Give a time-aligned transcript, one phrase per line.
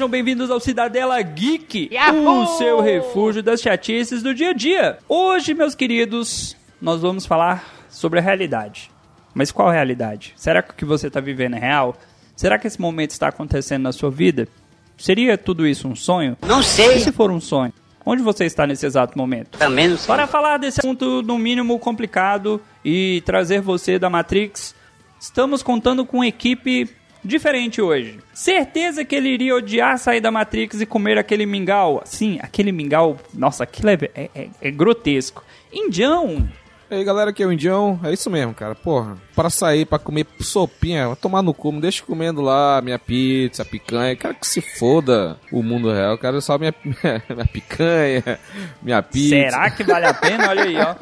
[0.00, 1.90] Sejam bem-vindos ao Cidadela Geek,
[2.26, 4.98] o seu refúgio das chatices do dia a dia.
[5.06, 8.90] Hoje, meus queridos, nós vamos falar sobre a realidade.
[9.34, 10.32] Mas qual realidade?
[10.36, 11.94] Será que o que você está vivendo é real?
[12.34, 14.48] Será que esse momento está acontecendo na sua vida?
[14.96, 16.34] Seria tudo isso um sonho?
[16.46, 16.96] Não sei.
[16.96, 17.74] E se for um sonho?
[18.02, 19.58] Onde você está nesse exato momento?
[19.58, 20.06] Também não sei.
[20.06, 24.74] Para falar desse assunto, no mínimo complicado, e trazer você da Matrix,
[25.20, 26.88] estamos contando com uma equipe
[27.24, 28.18] diferente hoje.
[28.32, 32.02] Certeza que ele iria odiar sair da Matrix e comer aquele mingau.
[32.04, 33.18] Sim, aquele mingau.
[33.34, 35.44] Nossa, aquilo é, é, é, é grotesco.
[35.72, 36.48] Indião.
[36.90, 38.74] E aí galera, aqui é o Indião, é isso mesmo, cara.
[38.74, 42.98] Porra, para sair, para comer sopinha, vai tomar no cu, me deixa comendo lá minha
[42.98, 44.16] pizza, picanha.
[44.16, 48.40] Quero que se foda o mundo real, quero só minha, minha, minha picanha,
[48.82, 49.36] minha pizza.
[49.36, 50.48] Será que vale a pena?
[50.48, 50.96] Olha aí, ó.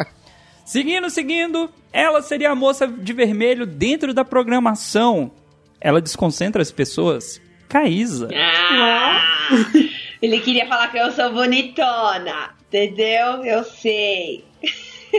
[0.62, 5.30] Seguindo, seguindo, ela seria a moça de vermelho dentro da programação.
[5.80, 7.40] Ela desconcentra as pessoas.
[7.68, 8.30] Caísa.
[8.34, 9.48] Ah,
[10.22, 13.44] ele queria falar que eu sou bonitona, entendeu?
[13.44, 14.44] Eu sei.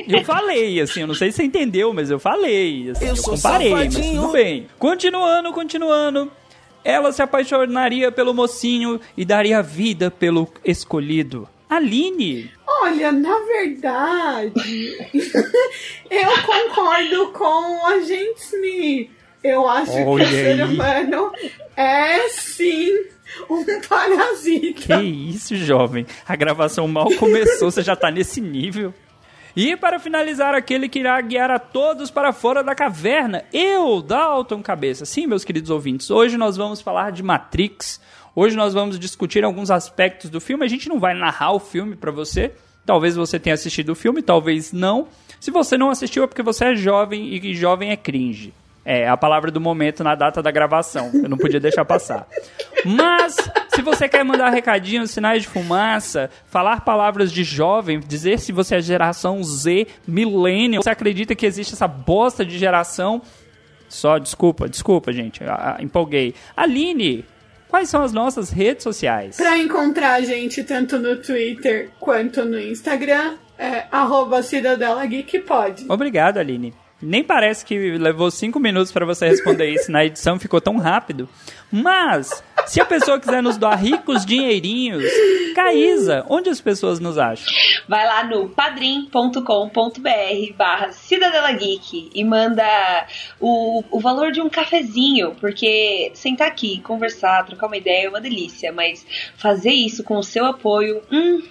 [0.07, 2.91] Eu falei, assim, eu não sei se você entendeu, mas eu falei.
[2.91, 4.67] Assim, eu, Eu sou comparei, mas tudo bem.
[4.77, 6.31] Continuando, continuando.
[6.83, 11.47] Ela se apaixonaria pelo mocinho e daria vida pelo escolhido.
[11.69, 12.49] Aline.
[12.65, 14.97] Olha, na verdade,
[16.09, 19.18] eu concordo com a gente Smith.
[19.43, 21.31] Eu acho Olha que o ser humano
[21.75, 23.05] é sim
[23.49, 24.97] um parasita.
[24.97, 26.05] Que isso, jovem?
[26.27, 28.93] A gravação mal começou, você já tá nesse nível.
[29.55, 34.61] E para finalizar, aquele que irá guiar a todos para fora da caverna, eu, Dalton
[34.61, 35.05] Cabeça.
[35.05, 37.99] Sim, meus queridos ouvintes, hoje nós vamos falar de Matrix.
[38.35, 40.63] Hoje nós vamos discutir alguns aspectos do filme.
[40.63, 42.53] A gente não vai narrar o filme para você.
[42.85, 45.07] Talvez você tenha assistido o filme, talvez não.
[45.39, 48.53] Se você não assistiu é porque você é jovem e jovem é cringe.
[48.91, 51.11] É a palavra do momento na data da gravação.
[51.13, 52.27] Eu não podia deixar passar.
[52.83, 53.35] Mas,
[53.67, 58.77] se você quer mandar recadinhos, sinais de fumaça, falar palavras de jovem, dizer se você
[58.77, 63.21] é geração Z, millennial, você acredita que existe essa bosta de geração.
[63.87, 65.43] Só, desculpa, desculpa, gente.
[65.43, 66.33] ah, ah, empolguei.
[66.57, 67.23] Aline,
[67.67, 69.37] quais são as nossas redes sociais?
[69.37, 75.85] Pra encontrar a gente tanto no Twitter quanto no Instagram, é arroba Cidadela Geek pode.
[75.87, 76.73] Obrigado, Aline.
[77.01, 81.29] Nem parece que levou cinco minutos para você responder isso na edição, ficou tão rápido.
[81.71, 85.03] Mas, se a pessoa quiser nos doar ricos dinheirinhos,
[85.55, 87.47] Caísa, onde as pessoas nos acham?
[87.87, 92.63] Vai lá no padrim.com.br barra Cidadela Geek e manda
[93.39, 98.21] o, o valor de um cafezinho, porque sentar aqui, conversar, trocar uma ideia é uma
[98.21, 99.05] delícia, mas
[99.37, 101.41] fazer isso com o seu apoio, hum,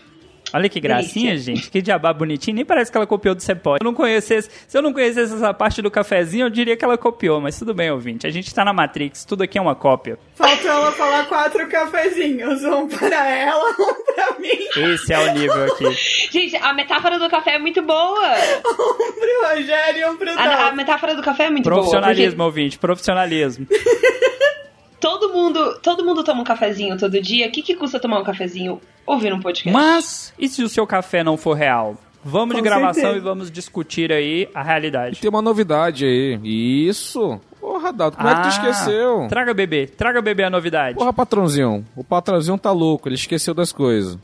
[0.53, 1.55] Olha que gracinha, Delícia.
[1.55, 1.71] gente.
[1.71, 2.57] Que diabá bonitinho.
[2.57, 3.75] Nem parece que ela copiou do Cepó.
[3.77, 6.85] Se eu não conhecesse, se eu não conhecesse essa parte do cafezinho, eu diria que
[6.85, 7.41] ela copiou.
[7.41, 8.27] Mas tudo bem, ouvinte.
[8.27, 9.25] A gente tá na Matrix.
[9.25, 10.19] Tudo aqui é uma cópia.
[10.35, 15.65] Falta ela falar quatro cafezinhos, um pra ela, um pra mim, Esse é o nível
[15.65, 15.91] aqui.
[16.31, 18.29] Gente, a metáfora do café é muito boa.
[18.65, 21.77] um pro Rogério e um pro A, a metáfora do café é muito boa.
[21.77, 22.79] Profissionalismo, ouvinte.
[22.79, 23.67] Profissionalismo.
[25.01, 27.49] todo mundo, todo mundo toma um cafezinho todo dia.
[27.49, 29.71] O que, que custa tomar um cafezinho ouvindo um podcast?
[29.73, 31.97] Mas, e se o seu café não for real?
[32.25, 33.17] Vamos de Com gravação certeza.
[33.17, 35.21] e vamos discutir aí a realidade.
[35.21, 36.39] Tem uma novidade aí.
[36.43, 37.41] Isso.
[37.61, 39.27] Porra, Dado, como é que tu Ah, esqueceu?
[39.29, 39.87] Traga bebê.
[39.87, 40.97] Traga bebê a novidade.
[40.97, 41.87] Porra, patrãozinho.
[41.97, 44.19] O patrãozinho tá louco, ele esqueceu das coisas.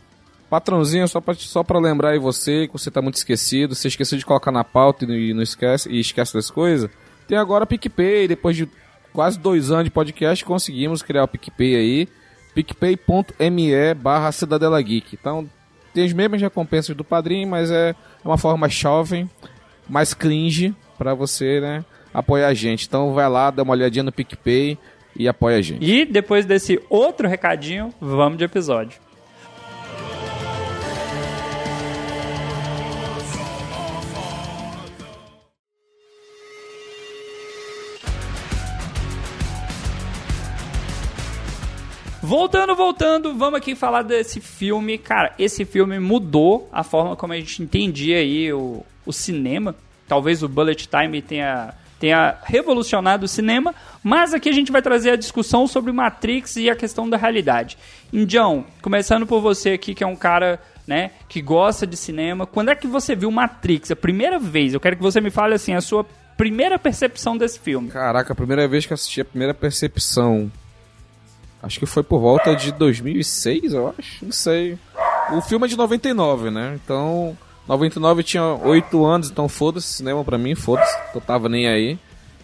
[0.51, 4.19] Patrãozinho, só pra, só pra lembrar aí você, que você tá muito esquecido, você esqueceu
[4.19, 6.91] de colocar na pauta e não esquece, e esquece das coisas.
[7.26, 8.69] Tem agora PicPay, depois de
[9.14, 12.08] quase dois anos de podcast, conseguimos criar o PicPay aí.
[12.55, 15.16] picpay.me barra Cidadela Geek.
[15.19, 15.49] Então,
[15.94, 17.94] tem as mesmas recompensas do padrinho, mas é
[18.25, 19.31] uma forma jovem,
[19.88, 22.87] mais cringe, pra você, né, apoiar a gente.
[22.87, 24.76] Então vai lá, dá uma olhadinha no PicPay
[25.16, 25.84] e apoia a gente.
[25.84, 29.04] E depois desse outro recadinho, vamos de episódio.
[42.25, 44.97] Voltando, voltando, vamos aqui falar desse filme.
[44.97, 49.75] Cara, esse filme mudou a forma como a gente entendia aí o, o cinema.
[50.09, 55.11] Talvez o Bullet Time tenha, tenha revolucionado o cinema, mas aqui a gente vai trazer
[55.11, 57.76] a discussão sobre Matrix e a questão da realidade.
[58.11, 62.71] Indião, começando por você aqui, que é um cara né, que gosta de cinema, quando
[62.71, 63.91] é que você viu Matrix?
[63.91, 66.06] A primeira vez, eu quero que você me fale assim, a sua
[66.38, 67.91] primeira percepção desse filme.
[67.91, 70.50] Caraca, a primeira vez que eu assisti a primeira percepção.
[71.64, 74.22] Acho que foi por volta de 2006, eu acho.
[74.22, 74.78] Não sei.
[75.32, 76.78] O filme é de 99, né?
[76.84, 80.94] Então, 99 eu tinha 8 anos, então foda-se cinema pra mim, foda-se.
[81.14, 81.99] Eu tava nem aí.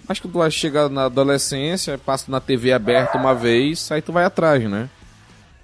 [0.08, 4.10] Acho que tu vai chegar na adolescência, passa na TV aberta uma vez, aí tu
[4.10, 4.88] vai atrás, né?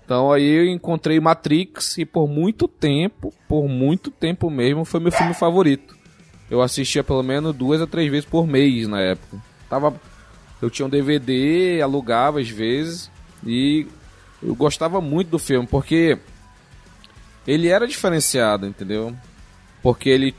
[0.04, 5.10] Então aí eu encontrei Matrix e por muito tempo, por muito tempo mesmo, foi meu
[5.10, 5.96] filme favorito.
[6.50, 9.38] Eu assistia pelo menos duas a três vezes por mês na época.
[9.68, 9.94] Tava,
[10.60, 13.10] eu tinha um DVD, alugava às vezes
[13.46, 13.86] e
[14.42, 16.18] eu gostava muito do filme porque
[17.46, 19.14] ele era diferenciado, entendeu?
[19.82, 20.34] Porque ele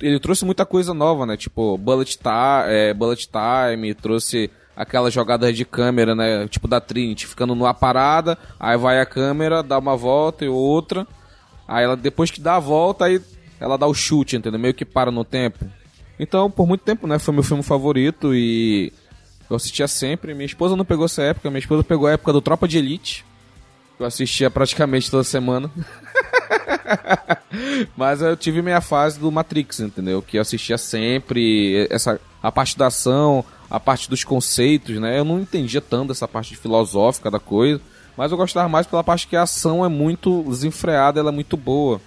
[0.00, 1.36] ele trouxe muita coisa nova, né?
[1.36, 2.32] Tipo, bullet, time,
[2.68, 6.46] é, bullet time, trouxe aquelas jogadas de câmera, né?
[6.46, 11.06] Tipo da Trinity, ficando numa parada, aí vai a câmera, dá uma volta e outra.
[11.66, 13.20] Aí ela, depois que dá a volta, aí
[13.58, 14.60] ela dá o chute, entendeu?
[14.60, 15.66] Meio que para no tempo.
[16.18, 17.18] Então, por muito tempo, né?
[17.18, 18.92] Foi meu filme favorito e
[19.48, 20.34] eu assistia sempre.
[20.34, 23.24] Minha esposa não pegou essa época, minha esposa pegou a época do Tropa de Elite.
[23.98, 25.70] Eu assistia praticamente toda semana.
[27.96, 30.22] Mas eu tive minha fase do Matrix, entendeu?
[30.22, 35.18] Que eu assistia sempre, essa a parte da ação, a parte dos conceitos, né?
[35.18, 37.80] Eu não entendia tanto essa parte filosófica da coisa,
[38.16, 41.56] mas eu gostava mais pela parte que a ação é muito desenfreada, ela é muito
[41.56, 42.00] boa.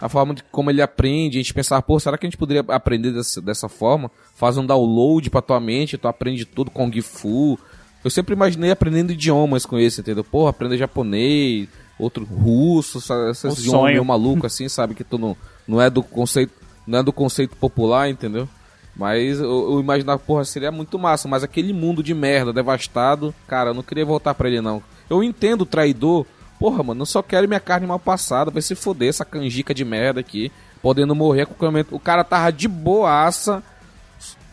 [0.00, 2.64] A forma de como ele aprende, a gente pensar, pô, será que a gente poderia
[2.68, 4.10] aprender dessa, dessa forma?
[4.34, 7.58] Faz um download pra tua mente, tu aprende tudo com Gifu.
[8.04, 10.22] Eu sempre imaginei aprendendo idiomas com esse, entendeu?
[10.22, 12.98] Porra, aprender japonês, outro russo,
[13.30, 14.94] esses idiomas meio maluco assim, sabe?
[14.94, 16.52] Que tu não, não é do conceito,
[16.86, 18.46] não é do conceito popular, entendeu?
[18.94, 23.70] Mas eu, eu imaginava, porra, seria muito massa, mas aquele mundo de merda, devastado, cara,
[23.70, 24.82] eu não queria voltar pra ele não.
[25.08, 26.26] Eu entendo o traidor,
[26.58, 29.84] porra, mano, eu só quero minha carne mal passada, vai se foder essa canjica de
[29.84, 30.50] merda aqui,
[30.82, 33.62] podendo morrer com o O cara tava de boaça,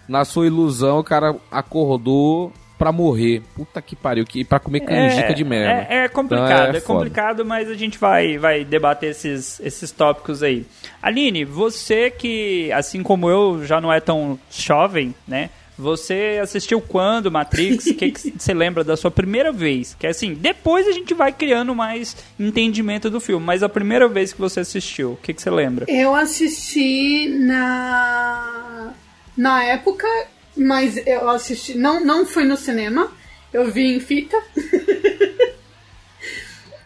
[0.07, 2.51] na sua ilusão, o cara acordou,
[2.83, 3.41] pra morrer.
[3.55, 5.87] Puta que pariu, que pra comer canjica é, de merda.
[5.89, 9.89] É, é complicado, então é, é complicado, mas a gente vai, vai debater esses, esses
[9.91, 10.65] tópicos aí.
[11.01, 15.49] Aline, você que, assim como eu, já não é tão jovem, né?
[15.77, 17.87] Você assistiu quando Matrix?
[17.87, 19.95] O que, que você lembra da sua primeira vez?
[19.99, 24.33] Que assim, depois a gente vai criando mais entendimento do filme, mas a primeira vez
[24.33, 25.85] que você assistiu, o que, que você lembra?
[25.87, 28.93] Eu assisti na.
[29.35, 30.07] Na época
[30.55, 31.77] mas eu assisti.
[31.77, 33.11] Não, não fui no cinema.
[33.51, 34.37] Eu vi em fita.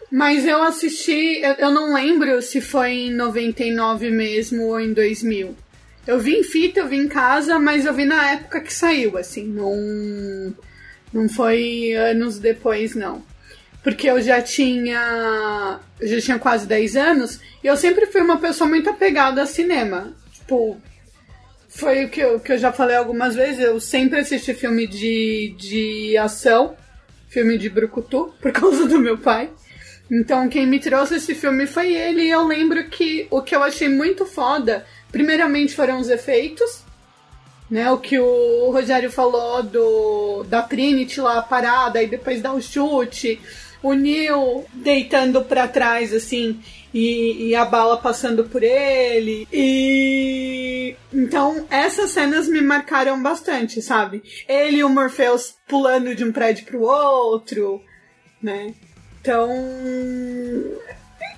[0.10, 1.40] Mas eu assisti.
[1.42, 5.56] Eu, eu, não lembro se foi em 99 mesmo ou em 2000.
[6.08, 9.18] Eu vi em fita, eu vi em casa, mas eu vi na época que saiu,
[9.18, 9.46] assim.
[9.46, 10.56] Não,
[11.12, 13.22] não foi anos depois, não.
[13.84, 15.80] Porque eu já tinha.
[16.00, 19.46] Eu já tinha quase 10 anos e eu sempre fui uma pessoa muito apegada a
[19.46, 20.14] cinema.
[20.34, 20.80] Tipo,
[21.68, 23.60] foi o que eu, que eu já falei algumas vezes.
[23.60, 26.76] Eu sempre assisti filme de, de ação,
[27.30, 29.50] filme de brucutu, por causa do meu pai.
[30.10, 32.24] Então, quem me trouxe esse filme foi ele.
[32.24, 34.86] E eu lembro que o que eu achei muito foda,
[35.18, 36.86] primeiramente foram os efeitos.
[37.70, 42.62] Né, o que o Rogério falou do da Trinity lá parada e depois dá o
[42.62, 43.42] chute,
[43.84, 46.62] o Neil deitando para trás assim
[46.94, 49.46] e, e, a bala passando por ele.
[49.52, 54.24] E então essas cenas me marcaram bastante, sabe?
[54.48, 57.82] Ele e o Morpheus pulando de um prédio pro outro,
[58.42, 58.74] né?
[59.20, 59.50] Então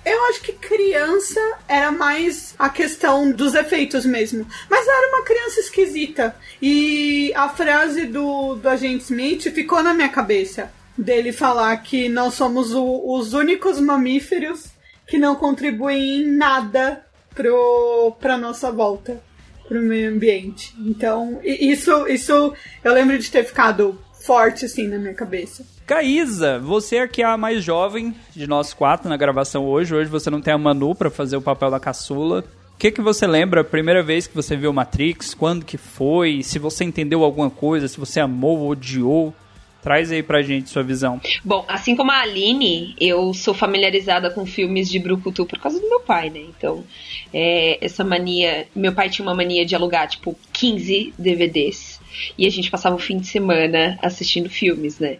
[0.04, 4.46] eu acho que criança era mais a questão dos efeitos mesmo.
[4.68, 6.34] Mas era uma criança esquisita.
[6.60, 10.72] E a frase do, do agente Smith ficou na minha cabeça.
[10.96, 14.66] Dele falar que nós somos o, os únicos mamíferos
[15.06, 17.04] que não contribuem em nada
[17.34, 19.22] pro, pra nossa volta,
[19.66, 20.74] pro meio ambiente.
[20.78, 22.54] Então, isso, isso
[22.84, 25.64] eu lembro de ter ficado forte assim na minha cabeça.
[25.86, 29.94] Caísa, você é que é a mais jovem de nós quatro na gravação hoje.
[29.94, 32.44] Hoje você não tem a Manu para fazer o papel da caçula.
[32.74, 35.34] O que, que você lembra a primeira vez que você viu Matrix?
[35.34, 36.42] Quando que foi?
[36.42, 37.88] Se você entendeu alguma coisa?
[37.88, 39.34] Se você amou ou odiou?
[39.82, 41.20] Traz aí pra gente sua visão.
[41.42, 45.88] Bom, assim como a Aline, eu sou familiarizada com filmes de Brucutu por causa do
[45.88, 46.40] meu pai, né?
[46.40, 46.84] Então,
[47.32, 48.66] é, essa mania.
[48.74, 51.89] Meu pai tinha uma mania de alugar, tipo, 15 DVDs.
[52.36, 55.18] E a gente passava o fim de semana assistindo filmes, né?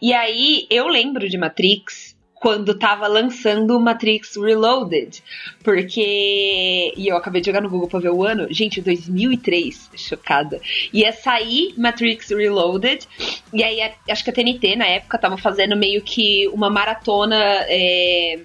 [0.00, 5.22] E aí eu lembro de Matrix quando tava lançando Matrix Reloaded.
[5.64, 6.92] Porque.
[6.96, 8.46] E eu acabei de jogar no Google pra ver o ano.
[8.50, 9.90] Gente, 2003.
[9.96, 10.60] Chocada.
[10.92, 13.08] Ia sair Matrix Reloaded.
[13.52, 17.36] E aí, acho que a TNT na época tava fazendo meio que uma maratona.
[17.68, 18.38] É,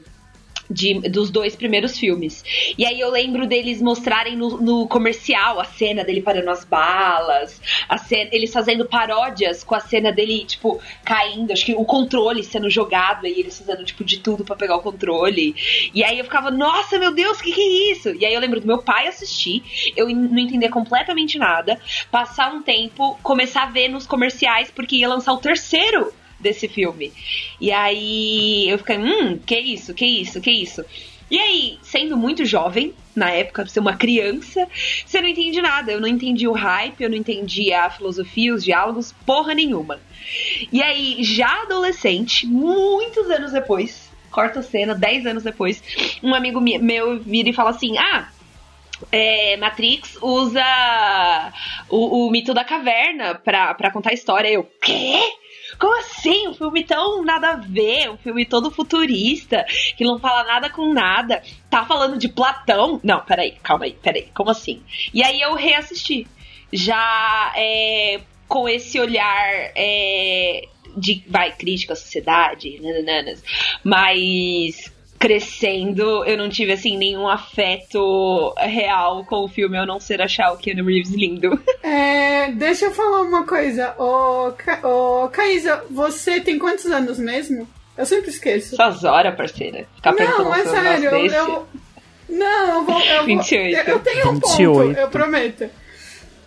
[0.72, 2.44] de, dos dois primeiros filmes.
[2.78, 7.62] E aí eu lembro deles mostrarem no, no comercial a cena dele parando as balas,
[7.88, 12.44] a cena, eles fazendo paródias com a cena dele, tipo, caindo, acho que o controle
[12.44, 15.56] sendo jogado e eles fazendo, tipo, de tudo para pegar o controle.
[15.94, 18.10] E aí eu ficava, nossa, meu Deus, o que, que é isso?
[18.16, 19.64] E aí eu lembro do meu pai assistir,
[19.96, 25.10] eu não entender completamente nada, passar um tempo, começar a ver nos comerciais, porque ia
[25.10, 27.12] lançar o terceiro desse filme.
[27.60, 30.84] E aí eu fiquei, hum, que isso, que isso, que isso.
[31.30, 34.68] E aí, sendo muito jovem, na época, ser uma criança,
[35.06, 35.90] você não entende nada.
[35.92, 40.00] Eu não entendi o hype, eu não entendi a filosofia, os diálogos, porra nenhuma.
[40.72, 45.82] E aí, já adolescente, muitos anos depois, corta cena, 10 anos depois,
[46.22, 48.28] um amigo meu vira e fala assim: Ah,
[49.10, 50.64] é, Matrix usa
[51.90, 54.50] o, o, mito da caverna pra, pra contar a história.
[54.50, 55.18] Eu, quê?
[55.82, 56.48] Como assim?
[56.48, 59.66] Um filme tão nada a ver, um filme todo futurista,
[59.98, 61.42] que não fala nada com nada.
[61.72, 63.02] Tá falando de Platão?
[63.04, 64.84] Não, peraí, calma aí, peraí, como assim?
[65.12, 66.28] E aí eu reassisti.
[66.72, 73.44] Já é, com esse olhar é, de, vai, crítica à sociedade, nanananas,
[73.84, 80.20] mas crescendo, eu não tive, assim, nenhum afeto real com o filme, ao não ser
[80.20, 81.62] achar o Keanu Reeves lindo.
[81.84, 83.94] É, deixa eu falar uma coisa.
[84.00, 84.80] Ô, Ca...
[84.88, 87.68] Ô, Caísa, você tem quantos anos mesmo?
[87.98, 88.76] Eu sempre esqueço.
[88.76, 89.86] Essas horas, parceira.
[89.96, 91.68] Ficar não, é sério, eu, eu,
[92.30, 93.02] Não, eu vou...
[93.02, 93.76] Eu 28.
[93.76, 94.74] Vou, eu tenho um 28.
[94.74, 95.70] ponto, eu prometo.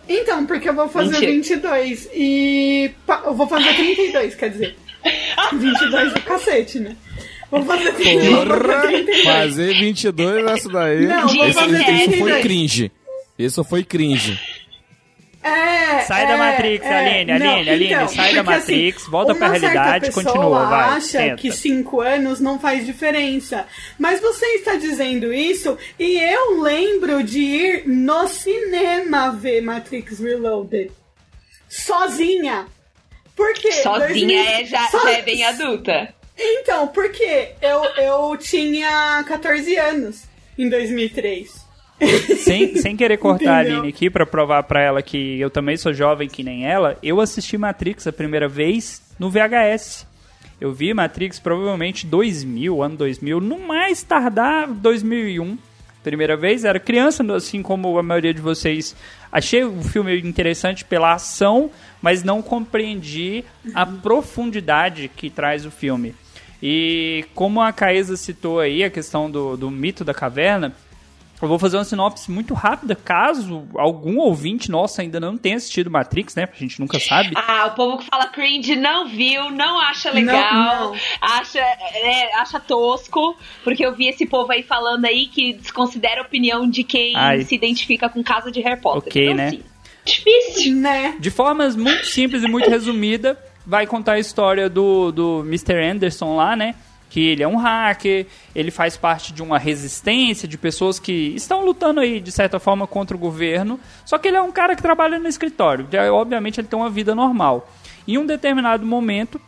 [0.09, 1.55] Então, porque eu vou fazer 20.
[1.55, 2.91] 22 e...
[3.23, 4.75] Eu vou fazer 32, quer dizer.
[5.53, 6.95] 22 é cacete, né?
[7.51, 8.47] Vou fazer 32.
[8.47, 11.05] Porra, fazer 22 essa daí.
[11.07, 12.19] Não, vou esse, fazer isso 32.
[12.19, 12.91] foi cringe.
[13.37, 14.39] Isso foi cringe.
[15.43, 19.01] É, sai é, da Matrix, é, Aline, não, Aline, Aline, então, sai da porque, Matrix,
[19.03, 20.89] assim, volta pra realidade, continua, vai.
[20.97, 21.35] acha tenta.
[21.35, 23.63] que 5 anos não faz diferença.
[23.99, 30.91] Mas você está dizendo isso e eu lembro de ir no cinema ver Matrix Reloaded.
[31.69, 32.65] Sozinha.
[33.35, 33.71] Por quê?
[33.71, 36.13] Sozinha 2000 é, já, So- já é bem adulta.
[36.37, 40.23] Então, porque eu, eu tinha 14 anos
[40.57, 41.65] em 2003.
[42.37, 43.77] Sem, sem querer cortar Entendeu?
[43.77, 46.97] a Aline aqui pra provar pra ela que eu também sou jovem que nem ela,
[47.01, 50.05] eu assisti Matrix a primeira vez no VHS.
[50.59, 55.57] Eu vi Matrix provavelmente 2000, ano 2000, no mais tardar 2001.
[56.03, 58.95] Primeira vez, era criança, assim como a maioria de vocês.
[59.31, 66.13] Achei o filme interessante pela ação, mas não compreendi a profundidade que traz o filme.
[66.61, 70.73] E como a Caesa citou aí a questão do, do mito da caverna,
[71.41, 75.91] eu vou fazer uma sinopse muito rápida, caso algum ouvinte nosso ainda não tenha assistido
[75.91, 76.47] Matrix, né?
[76.51, 77.31] A gente nunca sabe.
[77.35, 80.99] Ah, o povo que fala cringe não viu, não acha legal, Não, não.
[81.21, 86.23] Acha, é, acha tosco, porque eu vi esse povo aí falando aí que desconsidera a
[86.23, 87.43] opinião de quem Ai.
[87.43, 89.09] se identifica com casa de Harry Potter.
[89.09, 89.47] Ok, então, né?
[89.47, 89.63] assim,
[90.05, 90.75] difícil.
[90.75, 91.15] Né?
[91.19, 95.73] De formas muito simples e muito resumida, vai contar a história do, do Mr.
[95.75, 96.75] Anderson lá, né?
[97.09, 101.63] Que ele é um hacker, ele faz parte de uma resistência de pessoas que estão
[101.63, 103.79] lutando aí, de certa forma, contra o governo.
[104.05, 105.87] Só que ele é um cara que trabalha no escritório.
[106.13, 107.69] Obviamente, ele tem uma vida normal.
[108.07, 109.39] Em um determinado momento,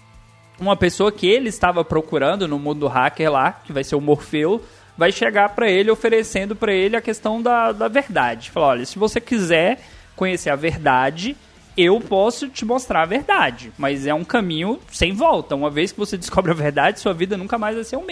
[0.60, 4.64] uma pessoa que ele estava procurando no mundo hacker lá, que vai ser o Morfeu,
[4.98, 8.50] vai chegar para ele oferecendo para ele a questão da, da verdade.
[8.50, 9.80] Falar, olha, se você quiser
[10.16, 11.38] conhecer a verdade,
[11.78, 15.56] eu posso te mostrar a verdade, mas é um caminho sem volta.
[15.56, 18.06] Uma vez que você descobre a verdade, sua vida nunca mais vai ser o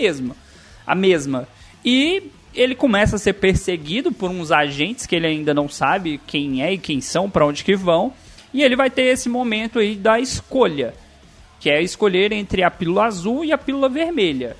[0.85, 1.47] a mesma.
[1.83, 6.63] E ele começa a ser perseguido por uns agentes que ele ainda não sabe quem
[6.63, 8.13] é e quem são, para onde que vão,
[8.53, 10.93] e ele vai ter esse momento aí da escolha
[11.65, 14.55] que é escolher entre a pílula azul e a pílula vermelha.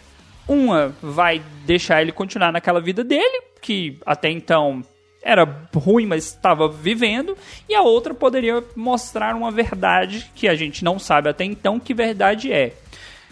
[0.48, 4.84] Uma vai deixar ele continuar naquela vida dele, que até então
[5.26, 7.36] era ruim, mas estava vivendo,
[7.68, 11.96] e a outra poderia mostrar uma verdade que a gente não sabe até então que
[11.96, 12.74] verdade é.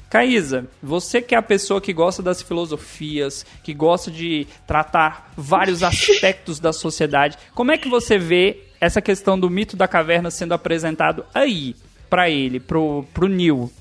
[0.09, 5.81] Caísa, você que é a pessoa que gosta das filosofias, que gosta de tratar vários
[5.83, 10.53] aspectos da sociedade, como é que você vê essa questão do mito da caverna sendo
[10.53, 11.75] apresentado aí
[12.09, 13.71] pra ele, pro, pro Neil?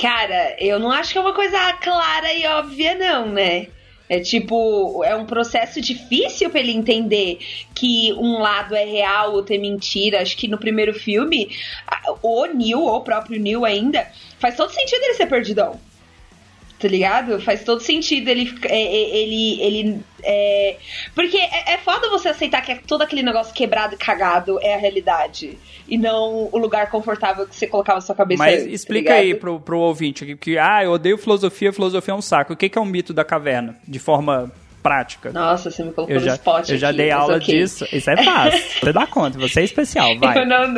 [0.00, 3.68] Cara, eu não acho que é uma coisa clara e óbvia, não, né?
[4.12, 7.38] É tipo, é um processo difícil pra ele entender
[7.74, 10.20] que um lado é real, outro é mentira.
[10.20, 11.48] Acho que no primeiro filme,
[12.20, 14.06] o Neil, ou o próprio Neil ainda,
[14.38, 15.80] faz todo sentido ele ser perdidão.
[16.82, 17.40] Tá ligado?
[17.40, 18.52] Faz todo sentido ele.
[18.64, 20.76] é, é, ele, ele é...
[21.14, 24.76] Porque é, é foda você aceitar que todo aquele negócio quebrado e cagado é a
[24.76, 25.56] realidade.
[25.86, 28.42] E não o lugar confortável que você colocava na sua cabeça.
[28.42, 29.40] Mas antes, tá explica aí ligado?
[29.40, 32.52] pro, pro ouvinte que, que, ah, eu odeio filosofia, filosofia é um saco.
[32.52, 33.76] O que, que é um mito da caverna?
[33.86, 34.50] De forma
[34.82, 35.30] prática.
[35.30, 37.46] Nossa, você me colocou eu no já, spot eu já aqui, dei mas aula ok.
[37.54, 37.86] disso.
[37.92, 38.60] Isso é fácil.
[38.82, 40.36] você dá conta, você é especial, vai.
[40.36, 40.74] Eu não...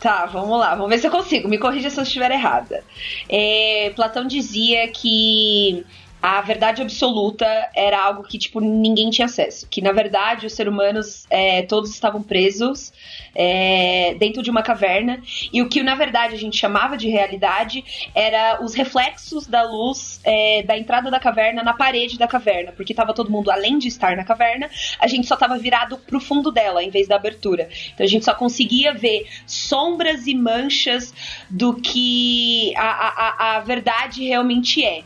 [0.00, 1.46] Tá, vamos lá, vamos ver se eu consigo.
[1.46, 2.82] Me corrija se eu estiver errada.
[3.28, 5.84] É, Platão dizia que
[6.22, 9.66] a verdade absoluta era algo que, tipo, ninguém tinha acesso.
[9.70, 12.92] Que, na verdade, os seres humanos é, todos estavam presos
[13.34, 15.22] é, dentro de uma caverna.
[15.52, 17.82] E o que, na verdade, a gente chamava de realidade
[18.14, 22.72] era os reflexos da luz é, da entrada da caverna na parede da caverna.
[22.72, 26.20] Porque tava todo mundo, além de estar na caverna, a gente só tava virado pro
[26.20, 27.68] fundo dela, em vez da abertura.
[27.94, 31.14] Então a gente só conseguia ver sombras e manchas
[31.48, 35.02] do que a, a- a verdade realmente é.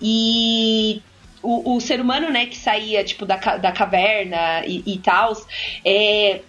[0.00, 1.02] E
[1.42, 5.32] o, o ser humano, né, que saía, tipo, da, da caverna e, e tal,
[5.84, 6.40] é.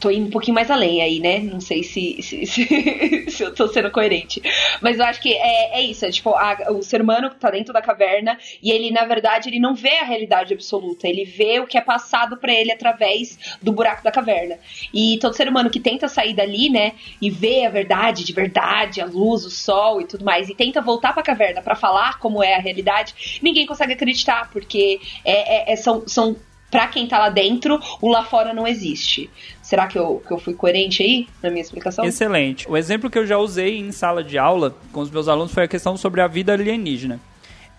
[0.00, 1.40] Tô indo um pouquinho mais além aí, né?
[1.40, 4.40] Não sei se, se, se, se eu tô sendo coerente.
[4.80, 6.06] Mas eu acho que é, é isso.
[6.06, 9.60] É tipo, a- o ser humano tá dentro da caverna e ele, na verdade, ele
[9.60, 11.06] não vê a realidade absoluta.
[11.06, 14.58] Ele vê o que é passado pra ele através do buraco da caverna.
[14.92, 16.92] E todo ser humano que tenta sair dali, né?
[17.20, 20.80] E vê a verdade de verdade, a luz, o sol e tudo mais, e tenta
[20.80, 25.72] voltar pra caverna pra falar como é a realidade, ninguém consegue acreditar, porque é, é-
[25.72, 26.08] é- são.
[26.08, 26.34] são
[26.70, 29.30] Pra quem tá lá dentro, o lá fora não existe.
[29.74, 32.04] Será que eu, que eu fui coerente aí na minha explicação?
[32.04, 32.64] Excelente.
[32.70, 35.64] O exemplo que eu já usei em sala de aula com os meus alunos foi
[35.64, 37.18] a questão sobre a vida alienígena.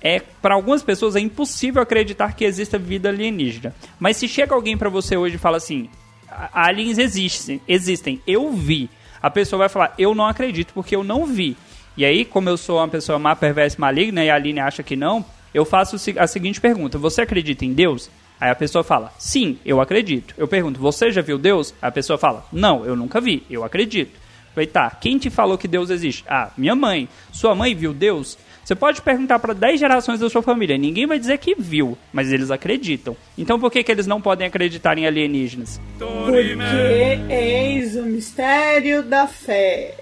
[0.02, 3.74] É, para algumas pessoas é impossível acreditar que exista vida alienígena.
[3.98, 5.90] Mas se chega alguém pra você hoje e fala assim:
[6.30, 8.90] "A- aliens existem, existem, eu vi.
[9.22, 11.56] A pessoa vai falar: eu não acredito porque eu não vi.
[11.96, 14.84] E aí, como eu sou uma pessoa má, perversa e maligna e a Aline acha
[14.84, 15.24] que não,
[15.54, 18.10] eu faço a seguinte pergunta: você acredita em Deus?
[18.40, 20.34] Aí a pessoa fala, sim, eu acredito.
[20.38, 21.74] Eu pergunto, você já viu Deus?
[21.82, 24.20] Aí a pessoa fala, não, eu nunca vi, eu acredito.
[24.54, 26.24] Falei, tá, quem te falou que Deus existe?
[26.28, 27.10] Ah, minha mãe.
[27.32, 28.38] Sua mãe viu Deus?
[28.64, 32.32] Você pode perguntar para 10 gerações da sua família, ninguém vai dizer que viu, mas
[32.32, 33.16] eles acreditam.
[33.38, 35.80] Então por que, que eles não podem acreditar em alienígenas?
[36.00, 39.98] Porque eis o mistério da fé.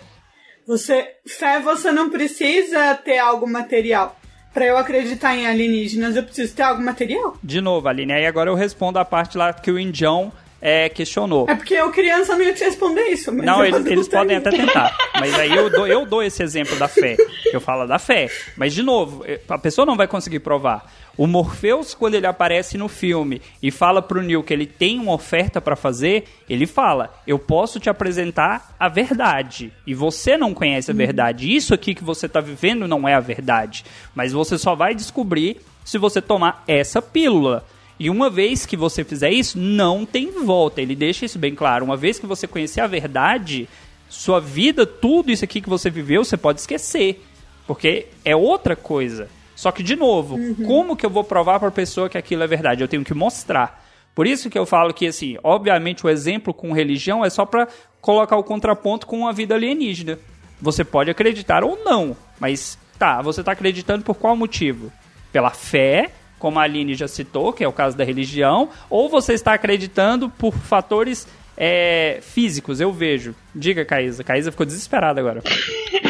[0.66, 4.18] Você, fé você não precisa ter algo material.
[4.54, 7.36] Pra eu acreditar em alienígenas, eu preciso ter algo material.
[7.44, 11.46] De novo, Aline, aí agora eu respondo a parte lá que o Indião é, questionou.
[11.50, 13.32] É porque eu, criança, não ia te responder isso.
[13.34, 14.96] Não, eles, eles podem até tentar.
[15.20, 17.18] Mas aí eu dou, eu dou esse exemplo da fé.
[17.18, 18.30] que Eu falo da fé.
[18.56, 20.90] Mas, de novo, a pessoa não vai conseguir provar.
[21.16, 25.14] O Morpheus, quando ele aparece no filme e fala pro Neo que ele tem uma
[25.14, 29.72] oferta pra fazer, ele fala: Eu posso te apresentar a verdade.
[29.86, 31.56] E você não conhece a verdade.
[31.56, 33.86] Isso aqui que você tá vivendo não é a verdade.
[34.16, 37.64] Mas você só vai descobrir se você tomar essa pílula.
[38.00, 40.82] E uma vez que você fizer isso, não tem volta.
[40.82, 41.86] Ele deixa isso bem claro.
[41.86, 43.70] Uma vez que você conhecer a verdade,
[44.10, 47.24] sua vida, tudo isso aqui que você viveu, você pode esquecer.
[47.68, 49.30] Porque é outra coisa.
[49.56, 52.48] Só que, de novo, como que eu vou provar para a pessoa que aquilo é
[52.48, 52.82] verdade?
[52.82, 53.84] Eu tenho que mostrar.
[54.16, 57.68] Por isso que eu falo que, assim, obviamente o exemplo com religião é só para
[58.02, 60.20] colocar o contraponto com a vida alienígena.
[60.62, 64.92] Você pode acreditar ou não, mas tá, você está acreditando por qual motivo?
[65.32, 69.34] Pela fé, como a Aline já citou, que é o caso da religião, ou você
[69.34, 73.36] está acreditando por fatores é, físicos, eu vejo.
[73.54, 74.24] Diga, Caísa.
[74.24, 75.42] Caísa ficou desesperada agora.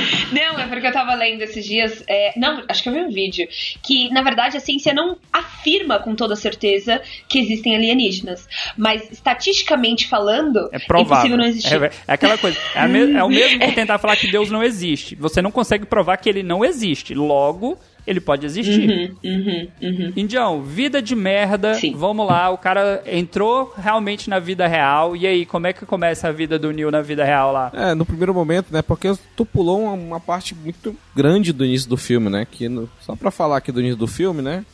[0.63, 2.04] É porque eu tava lendo esses dias.
[2.08, 3.47] é, não, acho que eu vi um vídeo.
[3.82, 8.47] Que, na verdade, a ciência não afirma com toda certeza que existem alienígenas.
[8.78, 11.04] Mas, estatisticamente falando, É provável.
[11.15, 11.82] impossível não existir.
[11.84, 12.58] É, é aquela coisa.
[12.76, 15.15] É, me- é o mesmo que tentar falar que Deus não existe.
[15.15, 17.13] Você não consegue provar que ele não existe.
[17.13, 18.89] Logo, ele pode existir.
[18.89, 20.13] Uhum, uhum, uhum.
[20.16, 21.74] Indião, vida de merda.
[21.76, 21.94] Sim.
[21.96, 25.16] Vamos lá, o cara entrou realmente na vida real.
[25.16, 27.72] E aí, como é que começa a vida do Neil na vida real lá?
[27.74, 28.82] É, no primeiro momento, né?
[28.82, 32.46] Porque tu pulou uma, uma parte muito grande do início do filme, né?
[32.50, 34.66] Que no- só pra falar aqui do início do filme, né?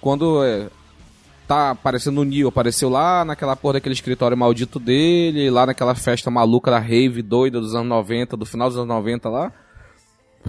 [0.00, 0.68] Quando é,
[1.48, 6.30] tá aparecendo o Neo, apareceu lá naquela porra daquele escritório maldito dele, lá naquela festa
[6.30, 9.52] maluca da rave doida dos anos 90, do final dos anos 90 lá.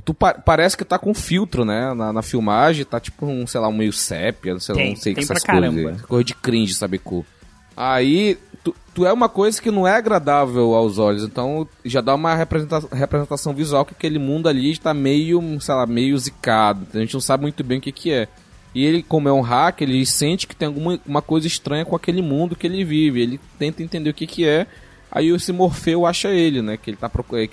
[0.06, 1.94] Tu pa- parece que tá com filtro, né?
[1.94, 4.96] Na, na filmagem, tá tipo um, sei lá, um meio sépia, não sei, Tem, não
[4.96, 5.44] sei que essas coisas.
[5.74, 5.98] caramba.
[6.08, 7.26] Coisa de cringe, sabe, cu.
[7.76, 12.16] Aí, tu, tu é uma coisa que não é agradável aos olhos, então já dá
[12.16, 16.86] uma representa- representação visual que aquele mundo ali está meio, sei lá, meio zicado.
[16.88, 18.28] então A gente não sabe muito bem o que que é.
[18.74, 21.96] E ele, como é um hacker, ele sente que tem alguma uma coisa estranha com
[21.96, 23.22] aquele mundo que ele vive.
[23.22, 24.68] Ele tenta entender o que que é.
[25.12, 26.78] Aí esse Morfeu acha ele, né?
[26.78, 27.50] Que ele tá procurando.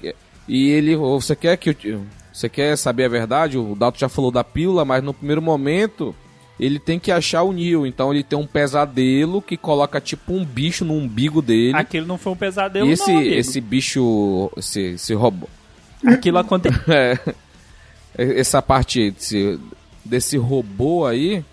[0.47, 2.03] E ele, "Ô, você quer que eu
[2.35, 3.57] Você quer saber a verdade?
[3.57, 6.13] O Dalton já falou da pílula, mas no primeiro momento
[6.59, 7.87] ele tem que achar o Neil.
[7.87, 11.77] Então ele tem um pesadelo que coloca tipo um bicho no umbigo dele.
[11.77, 15.49] Aquilo não foi um pesadelo, e esse, não, esse bicho, esse, esse robô.
[16.05, 16.81] Aquilo aconteceu.
[18.17, 19.59] É, essa parte desse,
[20.05, 21.45] desse robô aí,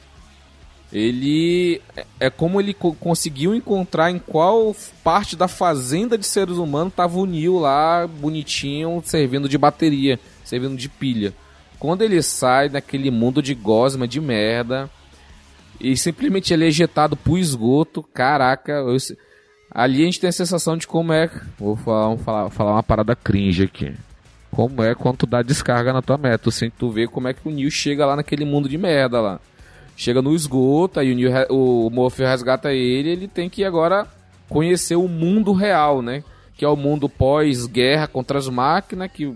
[0.94, 1.82] ele
[2.20, 7.18] é como ele co- conseguiu encontrar em qual parte da fazenda de seres humanos tava
[7.18, 10.20] o Neil lá, bonitinho, servindo de bateria,
[10.52, 11.34] servindo de pilha.
[11.80, 14.90] Quando ele sai daquele mundo de gosma, de merda,
[15.80, 18.98] e simplesmente ele é ejetado pro esgoto, caraca, eu
[19.74, 21.32] ali a gente tem a sensação de como é.
[21.58, 23.94] Vou falar, falar, falar uma parada cringe aqui.
[24.52, 27.48] Como é quando tu dá descarga na tua meta, sem tu ver como é que
[27.48, 29.40] o Neil chega lá naquele mundo de merda lá.
[29.96, 34.06] Chega no esgoto, aí o, Neil, o Morpheus resgata ele, ele tem que agora
[34.50, 36.22] conhecer o mundo real, né?
[36.58, 39.34] Que é o mundo pós-guerra contra as máquinas, que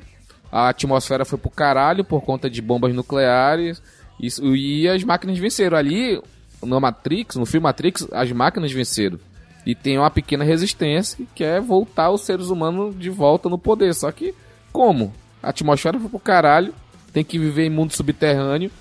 [0.56, 3.84] a atmosfera foi pro caralho por conta de bombas nucleares.
[4.18, 5.78] Isso, e as máquinas venceram.
[5.78, 6.22] Ali,
[6.64, 9.20] no Matrix, no filme Matrix, as máquinas venceram.
[9.66, 13.94] E tem uma pequena resistência que quer voltar os seres humanos de volta no poder.
[13.94, 14.34] Só que,
[14.72, 15.12] como?
[15.44, 16.74] A atmosfera foi pro caralho,
[17.12, 18.72] tem que viver em mundo subterrâneo,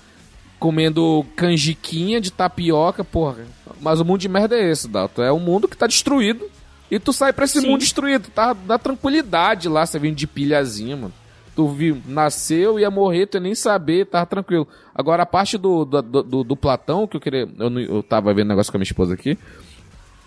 [0.57, 3.43] comendo canjiquinha de tapioca, porra.
[3.81, 5.23] Mas o mundo de merda é esse, Dalton.
[5.23, 6.49] É um mundo que tá destruído.
[6.89, 7.67] E tu sai pra esse Sim.
[7.67, 8.29] mundo destruído.
[8.29, 11.13] Tá na tranquilidade lá, você vindo de pilhazinha, mano.
[11.55, 14.67] Tu viu, nasceu, ia morrer, tu ia nem saber, tava tranquilo.
[14.93, 17.47] Agora a parte do, do, do, do Platão, que eu queria.
[17.57, 19.37] Eu, não- eu tava vendo negócio com a minha esposa aqui.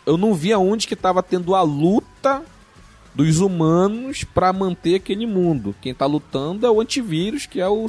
[0.06, 2.42] Eu não vi aonde que tava tendo a luta
[3.14, 5.74] dos humanos pra manter aquele mundo.
[5.82, 7.86] Quem tá lutando é o antivírus, que é o,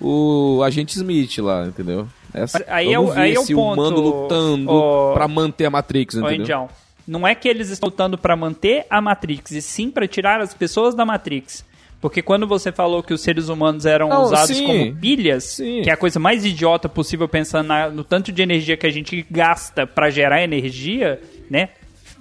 [0.00, 2.06] o agente Smith lá, entendeu?
[2.34, 5.14] Essa, Aí eu é não o- vi aí é o esse ponto, humano lutando ô-
[5.14, 6.40] pra manter a Matrix, entendeu?
[6.42, 6.68] Indião,
[7.08, 10.52] não é que eles estão lutando pra manter a Matrix, e sim pra tirar as
[10.52, 11.64] pessoas da Matrix.
[12.08, 14.64] Porque quando você falou que os seres humanos eram Não, usados sim.
[14.66, 15.82] como pilhas, Sim.
[15.82, 18.90] que é a coisa mais idiota possível pensando na- no tanto de energia que a
[18.90, 21.70] gente gasta pra gerar energia, né?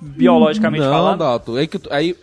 [0.02, 1.20] Biologicamente não, falando.
[1.20, 1.56] Dalton.
[1.58, 2.16] Aí, aí,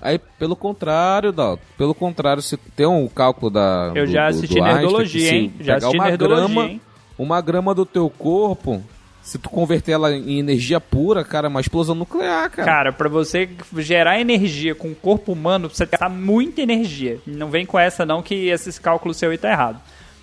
[0.00, 1.62] aí, pelo contrário, Dalton.
[1.78, 3.92] Pelo contrário, se tem um cálculo da.
[3.94, 5.54] Eu do- já do- assisti do Einstein, Nerdologia, que se hein?
[5.60, 6.80] Já assisti uma Nerdologia, grama, hein?
[7.18, 8.82] Uma grama do teu corpo,
[9.22, 12.66] se tu converter ela em energia pura, cara, é uma explosão nuclear, cara.
[12.66, 17.18] Cara, pra você gerar energia com o corpo humano, você gastar muita energia.
[17.26, 19.80] Não vem com essa não que esses cálculos seu aí tá errado.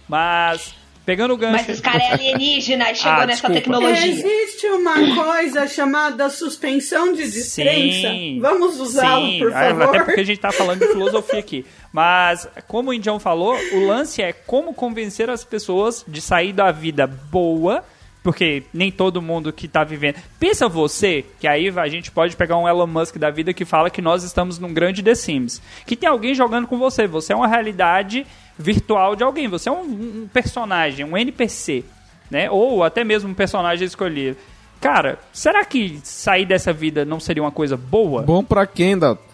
[0.08, 1.54] Mas, pegando o gancho...
[1.54, 3.54] Mas esse cara é alienígena e chegou Ah, nessa desculpa.
[3.56, 4.08] tecnologia.
[4.08, 8.10] Existe uma coisa chamada suspensão de descrença.
[8.10, 8.40] Sim.
[8.42, 9.84] Vamos usá-la, Sim, por ah, favor.
[9.84, 11.66] Até porque a gente tá falando de filosofia aqui.
[11.94, 16.72] Mas, como o Indião falou, o lance é como convencer as pessoas de sair da
[16.72, 17.84] vida boa,
[18.24, 20.16] porque nem todo mundo que tá vivendo.
[20.40, 23.90] Pensa você, que aí a gente pode pegar um Elon Musk da vida que fala
[23.90, 25.62] que nós estamos num grande The Sims.
[25.86, 27.08] Que tem alguém jogando com você.
[27.08, 28.26] Você é uma realidade
[28.58, 29.48] virtual de alguém.
[29.48, 29.84] Você é um,
[30.24, 31.86] um personagem, um NPC,
[32.30, 32.50] né?
[32.52, 34.38] Ou até mesmo um personagem escolhido.
[34.82, 38.22] Cara, será que sair dessa vida não seria uma coisa boa?
[38.22, 39.29] Bom pra quem, Dalton?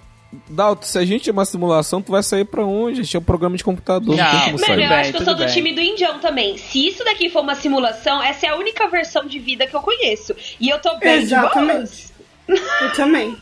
[0.49, 3.01] Dalton, se a gente é uma simulação, tu vai sair pra onde?
[3.01, 4.83] A gente é um programa de computador, não, Não, tem como Mano, sair.
[4.83, 5.53] eu bem, acho que eu sou do bem.
[5.53, 6.57] time do Indião também.
[6.57, 9.81] Se isso daqui for uma simulação, essa é a única versão de vida que eu
[9.81, 10.35] conheço.
[10.59, 11.15] E eu tô bem.
[11.21, 12.07] Exatamente.
[12.47, 13.35] Eu também.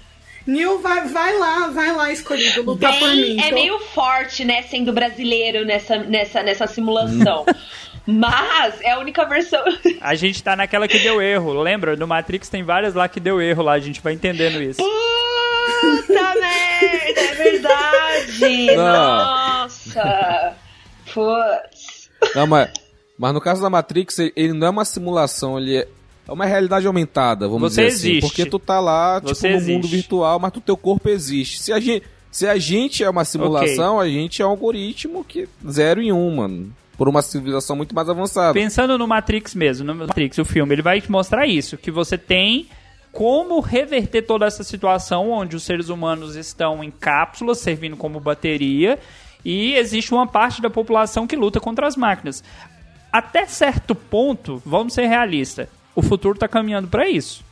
[0.46, 3.38] Nil, vai, vai lá, vai lá, escolhido, lutar por mim.
[3.38, 7.46] Bem, é Tô- meio forte, né, sendo brasileiro nessa, nessa, nessa simulação.
[8.06, 9.64] Mas é a única versão.
[10.02, 11.96] A gente tá naquela que deu erro, lembra?
[11.96, 14.84] No Matrix tem várias lá que deu erro lá, a gente vai entendendo isso.
[14.84, 15.23] Puta
[16.40, 18.66] merda, é verdade!
[18.76, 18.76] Não.
[18.76, 20.54] Nossa!
[21.14, 22.10] Putz.
[22.36, 22.70] Não, mas,
[23.18, 25.88] mas no caso da Matrix, ele, não é uma simulação, ele é,
[26.28, 28.10] é uma realidade aumentada, vamos Você dizer assim.
[28.12, 28.28] existe.
[28.28, 29.72] Porque tu tá lá, tipo, Você no existe.
[29.74, 31.62] mundo virtual, mas o teu corpo existe.
[31.62, 35.48] Se a gente, se a gente é uma simulação, a gente é um algoritmo que
[35.70, 36.74] zero em um, mano.
[36.98, 38.54] Por uma civilização muito mais avançada.
[38.54, 42.18] Pensando no Matrix mesmo, no Matrix, o filme, ele vai te mostrar isso, que você
[42.20, 42.68] tem
[43.14, 48.98] como reverter toda essa situação onde os seres humanos estão em cápsulas, servindo como bateria,
[49.46, 52.44] e existe uma parte da população que luta contra as máquinas.
[53.12, 57.46] Até certo ponto, vamos ser realistas, o futuro está caminhando para isso.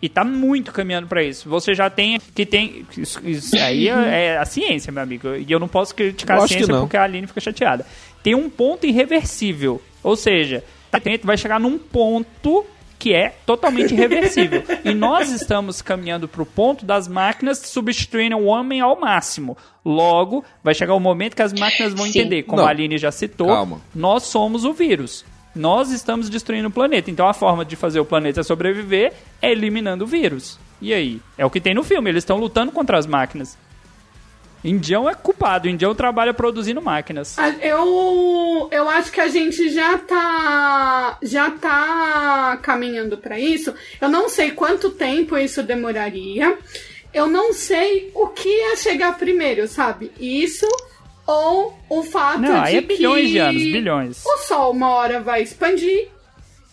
[0.00, 1.48] E tá muito caminhando para isso.
[1.48, 5.34] Você já tem que tem isso, isso aí é, é a ciência, meu amigo.
[5.34, 7.84] E eu não posso criticar Eu a ciência porque a Aline fica chateada.
[8.22, 9.82] Tem um ponto irreversível.
[10.00, 10.62] Ou seja,
[11.04, 12.64] gente vai chegar num ponto
[12.98, 14.62] que é totalmente irreversível.
[14.84, 19.56] e nós estamos caminhando para o ponto das máquinas substituindo o homem ao máximo.
[19.84, 22.18] Logo, vai chegar o momento que as máquinas vão Sim.
[22.18, 22.66] entender, como Não.
[22.68, 23.80] a Aline já citou, Calma.
[23.94, 25.24] nós somos o vírus.
[25.54, 27.10] Nós estamos destruindo o planeta.
[27.10, 30.58] Então a forma de fazer o planeta sobreviver é eliminando o vírus.
[30.80, 31.20] E aí?
[31.36, 32.10] É o que tem no filme.
[32.10, 33.56] Eles estão lutando contra as máquinas.
[34.64, 37.36] Indião é culpado, Indião trabalha produzindo máquinas.
[37.60, 43.72] Eu, eu acho que a gente já tá já tá caminhando pra isso.
[44.00, 46.58] Eu não sei quanto tempo isso demoraria.
[47.14, 50.10] Eu não sei o que ia chegar primeiro, sabe?
[50.18, 50.66] Isso
[51.26, 54.24] ou o fato Não, de aí é bilhões que de anos, bilhões.
[54.26, 56.08] o Sol uma hora vai expandir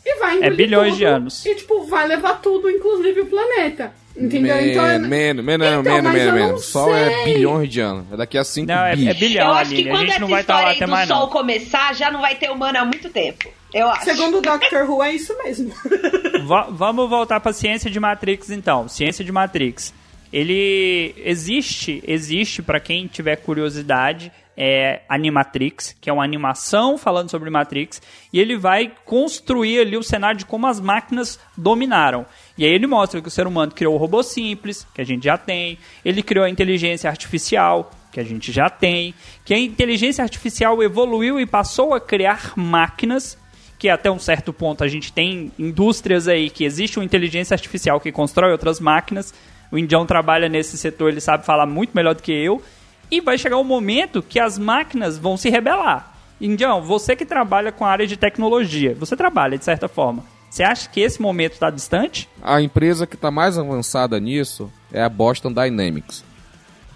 [0.06, 1.46] e vai engolir É bilhões tudo, de anos.
[1.46, 3.94] E tipo, vai levar tudo, inclusive o planeta.
[4.18, 4.56] Entendeu?
[4.56, 6.66] Men- então, é- menos, menos, Então, não menos.
[6.66, 7.34] Só é sei.
[7.34, 8.06] bilhões de anos.
[8.14, 9.10] É daqui a 5 Não, é, bi.
[9.10, 9.82] é bilhão, Eu acho que.
[9.90, 11.30] A quando gente essa não vai estar história aí do sol não.
[11.30, 13.50] começar, já não vai ter humano há muito tempo.
[13.74, 14.06] Eu acho.
[14.06, 15.74] segundo o Doctor Who, é isso mesmo.
[16.48, 18.88] Va- vamos voltar para ciência de Matrix então.
[18.88, 19.94] Ciência de Matrix.
[20.32, 27.50] Ele existe, existe para quem tiver curiosidade, é Animatrix, que é uma animação falando sobre
[27.50, 32.26] Matrix, e ele vai construir ali o cenário de como as máquinas dominaram.
[32.58, 35.24] E aí ele mostra que o ser humano criou o robô simples, que a gente
[35.24, 39.14] já tem, ele criou a inteligência artificial, que a gente já tem,
[39.44, 43.38] que a inteligência artificial evoluiu e passou a criar máquinas
[43.78, 48.00] que até um certo ponto a gente tem indústrias aí que existe uma inteligência artificial
[48.00, 49.34] que constrói outras máquinas.
[49.70, 52.62] O Indião trabalha nesse setor, ele sabe falar muito melhor do que eu.
[53.10, 56.16] E vai chegar um momento que as máquinas vão se rebelar.
[56.40, 60.24] Indião, você que trabalha com a área de tecnologia, você trabalha de certa forma.
[60.50, 62.30] Você acha que esse momento está distante?
[62.42, 66.24] A empresa que está mais avançada nisso é a Boston Dynamics,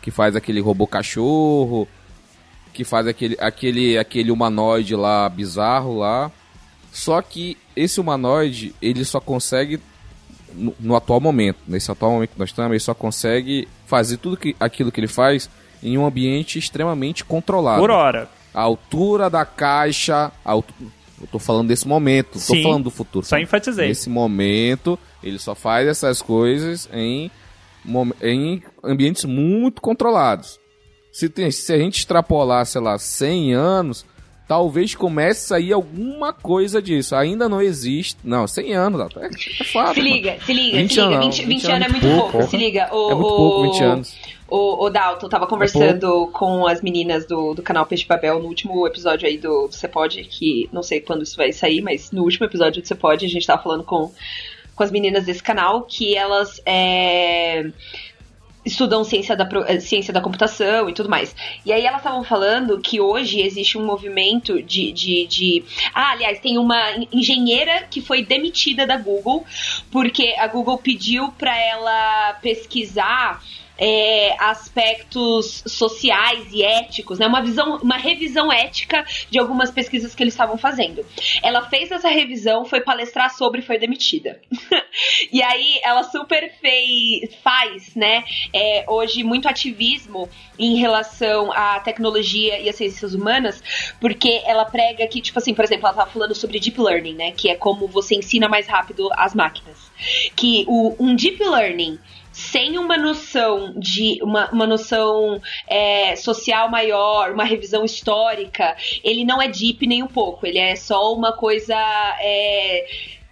[0.02, 1.88] que faz aquele robô cachorro,
[2.74, 6.32] que faz aquele, aquele, aquele humanoide lá bizarro lá.
[6.92, 9.80] Só que esse humanoide ele só consegue
[10.54, 14.38] no, no atual momento, nesse atual momento que nós estamos, ele só consegue fazer tudo
[14.38, 15.50] que, aquilo que ele faz
[15.84, 17.80] em um ambiente extremamente controlado.
[17.82, 18.30] Por hora.
[18.54, 20.74] A altura da caixa, a altu-
[21.22, 23.26] eu tô falando desse momento, tô Sim, falando do futuro.
[23.26, 23.42] só tá?
[23.42, 23.88] enfatizei.
[23.90, 27.30] Nesse momento, ele só faz essas coisas em,
[28.22, 30.60] em ambientes muito controlados.
[31.12, 34.06] Se, tem- se a gente extrapolar, sei lá, 100 anos,
[34.50, 37.16] talvez comece a sair alguma coisa disso.
[37.16, 38.18] Ainda não existe.
[38.24, 39.94] Não, 100 anos, é, é fato.
[39.94, 40.02] Se mano.
[40.02, 41.16] liga, se liga, 20 se liga.
[41.16, 42.48] anos, 20, 20 20 anos é muito pouco, porra.
[42.48, 42.90] se liga.
[42.92, 44.18] O, É muito pouco, 20 anos.
[44.48, 48.88] O, o Dalton tava conversando com as meninas do, do canal Peixe Babel no último
[48.88, 52.48] episódio aí do Você Pode, que não sei quando isso vai sair, mas no último
[52.48, 54.12] episódio do Você Pode, a gente tava falando com,
[54.76, 57.70] com as meninas desse canal que elas é,
[58.72, 61.36] estudam ciência da, eh, ciência da computação e tudo mais.
[61.66, 65.64] E aí elas estavam falando que hoje existe um movimento de, de, de.
[65.94, 69.46] Ah, aliás, tem uma en- engenheira que foi demitida da Google
[69.92, 73.42] porque a Google pediu para ela pesquisar.
[73.80, 77.26] É, aspectos sociais e éticos, né?
[77.28, 81.06] Uma visão, uma revisão ética de algumas pesquisas que eles estavam fazendo.
[81.42, 84.40] Ela fez essa revisão, foi palestrar sobre foi demitida.
[85.32, 88.24] e aí ela super fez, faz, né?
[88.54, 93.64] é, hoje muito ativismo em relação à tecnologia e às ciências humanas,
[94.00, 97.32] porque ela prega que, tipo assim, por exemplo, ela tava falando sobre deep learning, né?
[97.32, 99.78] Que é como você ensina mais rápido as máquinas.
[100.36, 102.00] Que o, um deep learning
[102.52, 109.42] sem uma noção de uma, uma noção é, social maior, uma revisão histórica, ele não
[109.42, 111.76] é deep nem um pouco, ele é só uma coisa
[112.20, 112.86] é,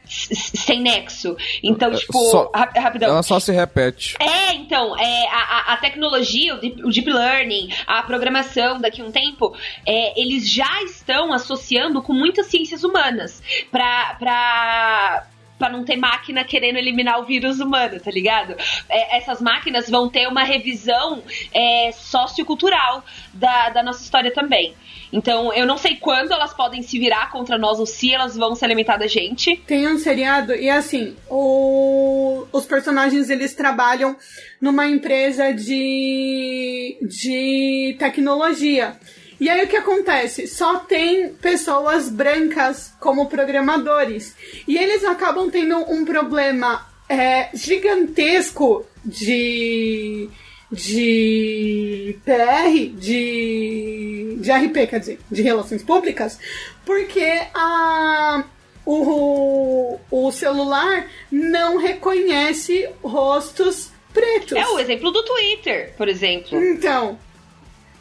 [0.05, 1.35] sem nexo.
[1.61, 3.09] Então, É, tipo, só- rap- rapidão.
[3.09, 4.15] Ela só se repete.
[4.19, 9.01] É, então, é, a, a- a tecnologia, o deep, o deep learning, a programação daqui
[9.01, 9.53] a um tempo,
[9.85, 14.15] é, eles já estão associando com muitas ciências humanas pra.
[14.19, 15.27] pra
[15.57, 18.55] Pra não ter máquina querendo eliminar o vírus humano, tá ligado?
[18.87, 24.75] É, essas máquinas vão ter uma revisão é, sociocultural da, da nossa história também.
[25.11, 28.53] Então, eu não sei quando elas podem se virar contra nós ou se elas vão
[28.55, 29.55] se alimentar da gente.
[29.65, 34.15] Tem um seriado e assim, o- os personagens eles trabalham
[34.61, 38.95] numa empresa de, de tecnologia.
[39.39, 40.47] E aí o que acontece?
[40.47, 44.35] Só tem pessoas brancas como programadores.
[44.67, 50.29] E eles acabam tendo um problema é, gigantesco de
[50.71, 56.37] de PR, de, de RP, quer dizer, de relações públicas,
[56.85, 58.43] porque a,
[58.85, 64.57] o, o celular não reconhece rostos pretos.
[64.57, 66.61] É o exemplo do Twitter, por exemplo.
[66.61, 67.17] Então,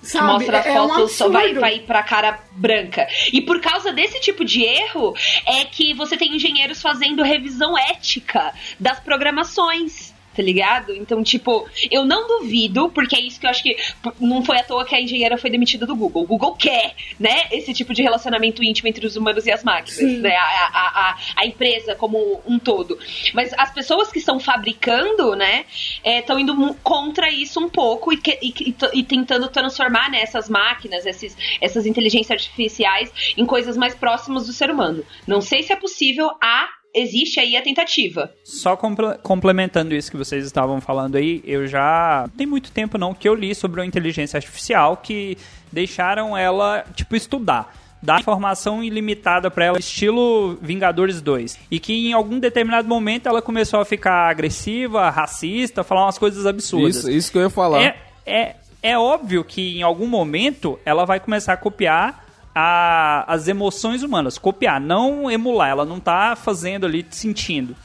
[0.07, 3.07] sabe, mostra é um foto só vai, vai pra cara branca.
[3.33, 5.15] E por causa desse tipo de erro
[5.47, 10.16] é que você tem engenheiros fazendo revisão ética das programações.
[10.37, 10.95] Tá ligado?
[10.95, 13.77] Então, tipo, eu não duvido, porque é isso que eu acho que
[14.21, 16.23] não foi à toa que a engenheira foi demitida do Google.
[16.25, 19.95] O Google quer, né, esse tipo de relacionamento íntimo entre os humanos e as máquinas,
[19.99, 20.19] Sim.
[20.19, 20.37] né?
[20.37, 22.99] A, a, a, a empresa como um todo.
[23.33, 25.65] Mas as pessoas que estão fabricando, né,
[26.05, 30.49] estão indo mu- contra isso um pouco e, que- e, e tentando transformar né, essas
[30.49, 35.05] máquinas, esses, essas inteligências artificiais, em coisas mais próximas do ser humano.
[35.27, 38.33] Não sei se é possível, há, existe aí a tentativa.
[38.43, 42.25] Só comple- complementando isso que vocês estavam falando aí, eu já.
[42.29, 45.37] Não tem muito tempo não que eu li sobre a inteligência artificial que
[45.71, 47.75] deixaram ela, tipo, estudar.
[48.03, 51.59] Dar informação ilimitada pra ela, estilo Vingadores 2.
[51.71, 56.47] E que em algum determinado momento ela começou a ficar agressiva, racista, falar umas coisas
[56.47, 56.97] absurdas.
[56.99, 57.83] Isso, isso que eu ia falar.
[57.83, 62.26] É, é, é óbvio que em algum momento ela vai começar a copiar
[62.59, 64.39] a- as emoções humanas.
[64.39, 65.69] Copiar, não emular.
[65.69, 67.77] Ela não tá fazendo ali, sentindo.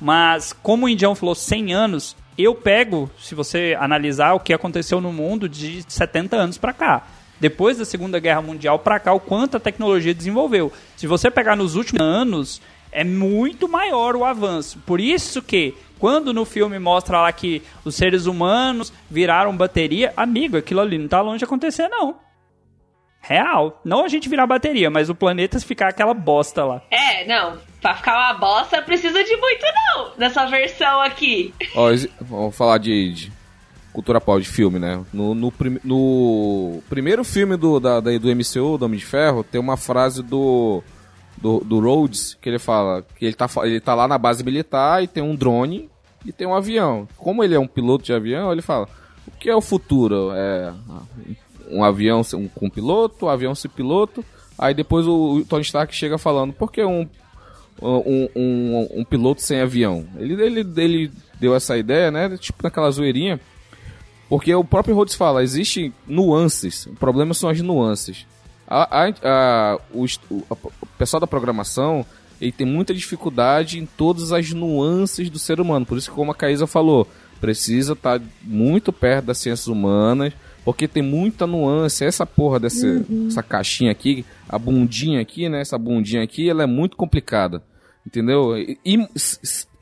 [0.00, 5.00] Mas, como o Indião falou, 100 anos, eu pego, se você analisar o que aconteceu
[5.00, 7.02] no mundo de 70 anos pra cá.
[7.40, 10.72] Depois da Segunda Guerra Mundial pra cá, o quanto a tecnologia desenvolveu.
[10.96, 12.62] Se você pegar nos últimos anos,
[12.92, 14.78] é muito maior o avanço.
[14.86, 20.56] Por isso que, quando no filme mostra lá que os seres humanos viraram bateria, amigo,
[20.56, 22.14] aquilo ali não tá longe de acontecer, não.
[23.20, 23.80] Real.
[23.84, 26.82] Não a gente virar bateria, mas o planeta ficar aquela bosta lá.
[26.90, 27.58] É, não.
[27.80, 30.12] Pra ficar uma bosta, precisa de muito, não.
[30.18, 31.54] Nessa versão aqui.
[31.74, 31.88] Ó,
[32.20, 33.32] vamos falar de, de
[33.92, 35.02] cultura pop de filme, né?
[35.12, 39.42] No, no, prim- no primeiro filme do, da, da- do MCU, do Homem de Ferro,
[39.44, 40.82] tem uma frase do,
[41.38, 45.02] do, do Rhodes que ele fala que ele tá, ele tá lá na base militar
[45.02, 45.88] e tem um drone
[46.24, 47.08] e tem um avião.
[47.16, 48.86] Como ele é um piloto de avião, ele fala:
[49.26, 50.30] o que é o futuro?
[50.34, 50.72] É
[51.70, 54.24] um avião um, com piloto, um avião sem piloto.
[54.58, 57.08] Aí depois o, o Tony Stark chega falando: por que um,
[57.80, 60.06] um, um, um piloto sem avião.
[60.16, 62.36] Ele, ele, ele deu essa ideia, né?
[62.38, 63.40] Tipo naquela zoeirinha.
[64.28, 66.86] Porque o próprio Rhodes fala, existem nuances.
[66.86, 68.26] O problema são as nuances.
[68.68, 70.56] A, a, a- o, o-
[70.96, 72.06] pessoal da programação
[72.40, 75.84] ele tem muita dificuldade em todas as nuances do ser humano.
[75.84, 77.06] Por isso que, como a Caísa falou,
[77.40, 80.32] precisa estar muito perto das ciências humanas,
[80.64, 82.04] porque tem muita nuance.
[82.04, 82.86] Essa porra dessa
[83.28, 85.60] essa caixinha aqui, a bundinha aqui, né?
[85.60, 87.62] Essa bundinha aqui, ela é muito complicada.
[88.06, 88.56] Entendeu?
[88.56, 88.98] E, e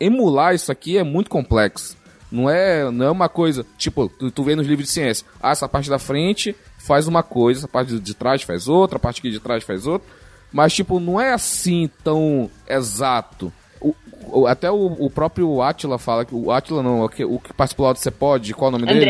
[0.00, 1.96] emular isso aqui é muito complexo.
[2.30, 5.50] Não é, não é uma coisa, tipo, tu, tu vê nos livros de ciência, ah,
[5.50, 9.20] essa parte da frente faz uma coisa, essa parte de trás faz outra, a parte
[9.20, 10.06] aqui de trás faz outra.
[10.52, 13.50] Mas, tipo, não é assim tão exato.
[13.80, 13.94] O,
[14.30, 16.34] o- até o, o próprio Atila fala que.
[16.34, 18.86] O Atila não, o que, o que participou lá do Cepod, qual é o nome
[18.92, 19.04] dele?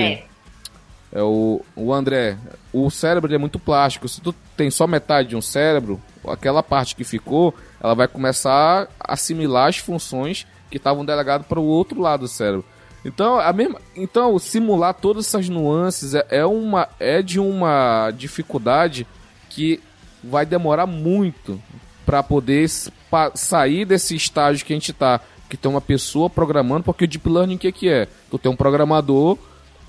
[1.12, 2.36] É o, o André.
[2.72, 4.08] O cérebro é muito plástico.
[4.08, 8.88] Se tu tem só metade de um cérebro, aquela parte que ficou, ela vai começar
[9.00, 12.64] a assimilar as funções que estavam delegadas para o outro lado do cérebro.
[13.04, 19.06] Então, a mesma, então simular todas essas nuances é, é uma é de uma dificuldade
[19.48, 19.80] que
[20.22, 21.60] vai demorar muito
[22.04, 22.68] para poder
[23.34, 27.28] sair desse estágio que a gente tá, que tem uma pessoa programando, porque o deep
[27.28, 28.08] learning o que que é?
[28.30, 29.38] Tu tem um programador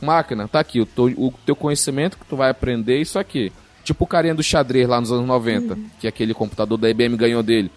[0.01, 3.51] máquina, tá aqui, o teu, o teu conhecimento que tu vai aprender é isso aqui.
[3.83, 7.41] Tipo o carinha do xadrez lá nos anos 90, que aquele computador da IBM ganhou
[7.41, 7.71] dele.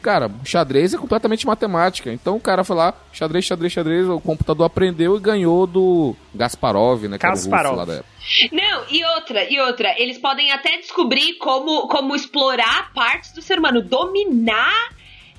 [0.00, 2.12] Cara, xadrez é completamente matemática.
[2.12, 7.02] Então o cara foi lá, xadrez, xadrez, xadrez, o computador aprendeu e ganhou do Gasparov,
[7.08, 7.16] né?
[7.16, 8.04] Época.
[8.52, 13.58] Não, e outra, e outra, eles podem até descobrir como, como explorar partes do ser
[13.58, 14.90] humano, dominar.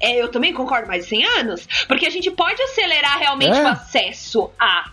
[0.02, 3.64] É, eu também concordo mais de 100 anos, porque a gente pode acelerar realmente É.
[3.64, 4.92] o acesso a.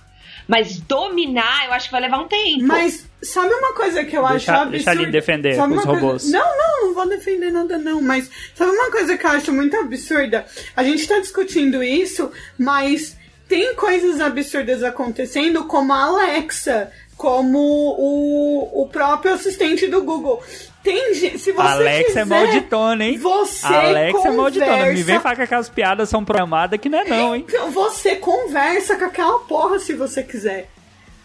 [0.49, 2.65] Mas dominar, eu acho que vai levar um tempo.
[2.65, 4.71] Mas sabe uma coisa que eu Deixa- acho absurda?
[4.71, 6.31] deixa ele defender Sabe os uma coisa- robôs.
[6.31, 9.77] Não, não, não vou defender nada não, mas sabe uma coisa que eu acho muito
[9.77, 10.47] absurda?
[10.77, 13.17] A gente tá discutindo isso, mas
[13.49, 20.43] tem coisas absurdas acontecendo como a Alexa, como o, o próprio assistente do Google.
[20.87, 23.19] Tem, gen- se você Alex quiser, é malditona, hein?
[23.19, 24.77] Você Alex é malditona.
[24.77, 27.45] Me vem conversa- falar que aquelas piadas são programadas que não é não, hein?
[27.49, 30.69] Então, Você conversa com aquela porra se você quiser.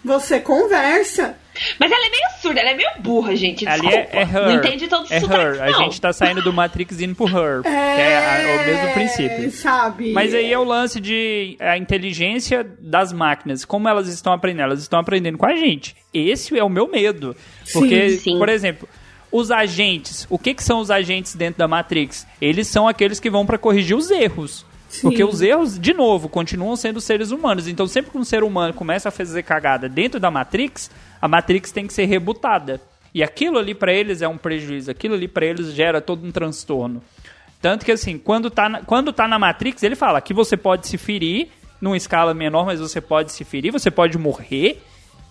[0.04, 1.38] Você conversa.
[1.78, 3.68] Mas ela é meio surda, ela é meio burra, gente.
[3.68, 4.34] Ali é, é her.
[4.48, 5.62] Não entende todos os É sotaques, her.
[5.64, 7.62] A gente tá saindo do Matrix e indo pro her.
[7.62, 9.52] Que é a- o mesmo princípio.
[9.52, 10.12] Sabe?
[10.12, 13.64] Mas aí é o lance de a inteligência das máquinas.
[13.64, 14.64] Como elas estão aprendendo?
[14.64, 15.96] Elas estão aprendendo com a gente.
[16.12, 17.36] Esse é o meu medo.
[17.72, 18.38] Porque, Sim, sim.
[18.40, 18.90] por exemplo,
[19.32, 20.28] os agentes.
[20.30, 22.28] O que, que são os agentes dentro da Matrix?
[22.42, 24.66] Eles são aqueles que vão pra corrigir os erros.
[24.90, 25.04] Sim.
[25.04, 27.68] Porque os erros, de novo, continuam sendo seres humanos.
[27.68, 31.72] Então, sempre que um ser humano começa a fazer cagada dentro da Matrix, a Matrix
[31.72, 32.82] tem que ser rebutada.
[33.14, 34.92] E aquilo ali pra eles é um prejuízo.
[34.92, 37.02] Aquilo ali pra eles gera todo um transtorno.
[37.62, 40.88] Tanto que, assim, quando tá, na, quando tá na Matrix, ele fala que você pode
[40.88, 44.82] se ferir numa escala menor, mas você pode se ferir, você pode morrer.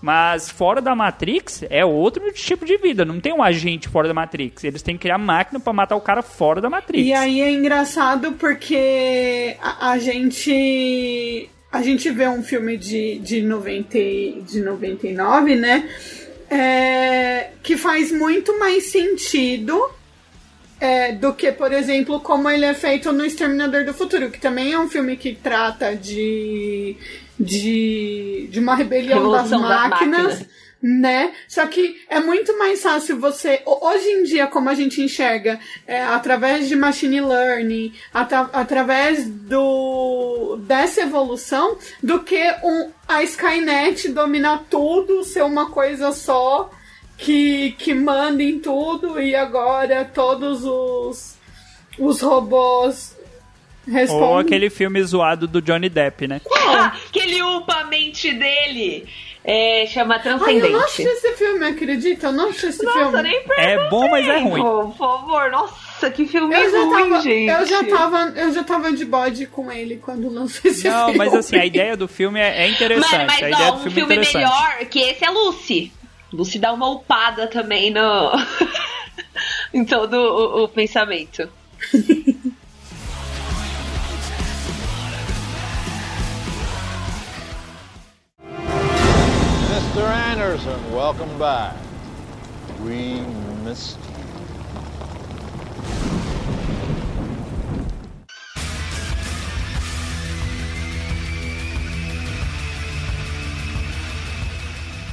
[0.01, 3.05] Mas fora da Matrix é outro tipo de vida.
[3.05, 4.65] Não tem um agente fora da Matrix.
[4.65, 7.07] Eles têm que criar máquina para matar o cara fora da Matrix.
[7.07, 13.43] E aí é engraçado porque a, a gente a gente vê um filme de, de,
[13.43, 13.99] 90,
[14.45, 15.89] de 99, né?
[16.51, 19.81] É, que faz muito mais sentido
[20.81, 24.73] é, do que, por exemplo, como ele é feito no Exterminador do Futuro, que também
[24.73, 26.97] é um filme que trata de,
[27.41, 30.47] de, de uma rebelião das máquinas, das máquinas,
[30.83, 31.33] né?
[31.49, 33.63] Só que é muito mais fácil você.
[33.65, 40.57] Hoje em dia, como a gente enxerga, é, através de machine learning, atra, através do,
[40.67, 46.71] dessa evolução, do que um, a Skynet dominar tudo, ser uma coisa só
[47.17, 51.37] que, que manda em tudo e agora todos os,
[51.99, 53.20] os robôs
[53.87, 54.29] respondem.
[54.29, 56.41] Ou aquele filme zoado do Johnny Depp, né?
[56.53, 59.07] Ah, que ele upa a mente dele.
[59.43, 60.65] É, chama Transcendente.
[60.65, 62.27] Ai, eu não assisti esse filme, acredita?
[62.27, 63.23] Eu não assisti esse Nossa, filme.
[63.23, 64.61] Nem é bom, mas é ruim.
[64.61, 67.51] Por favor, nossa, que filme eu ruim, tava, gente.
[67.51, 71.19] Eu já, tava, eu já tava de bode com ele quando lançou esse não, filme.
[71.19, 73.27] Não, mas assim, a ideia do filme é, é interessante.
[73.27, 75.93] Mas, mas a ideia ó, do um filme, filme é melhor que esse é Lucy.
[76.31, 78.33] Lucy dá uma upada também no.
[79.73, 81.49] em todo o, o pensamento.
[90.01, 90.33] Mr.
[90.33, 91.77] Anderson, welcome back.
[92.83, 93.21] We
[93.63, 94.11] missed you.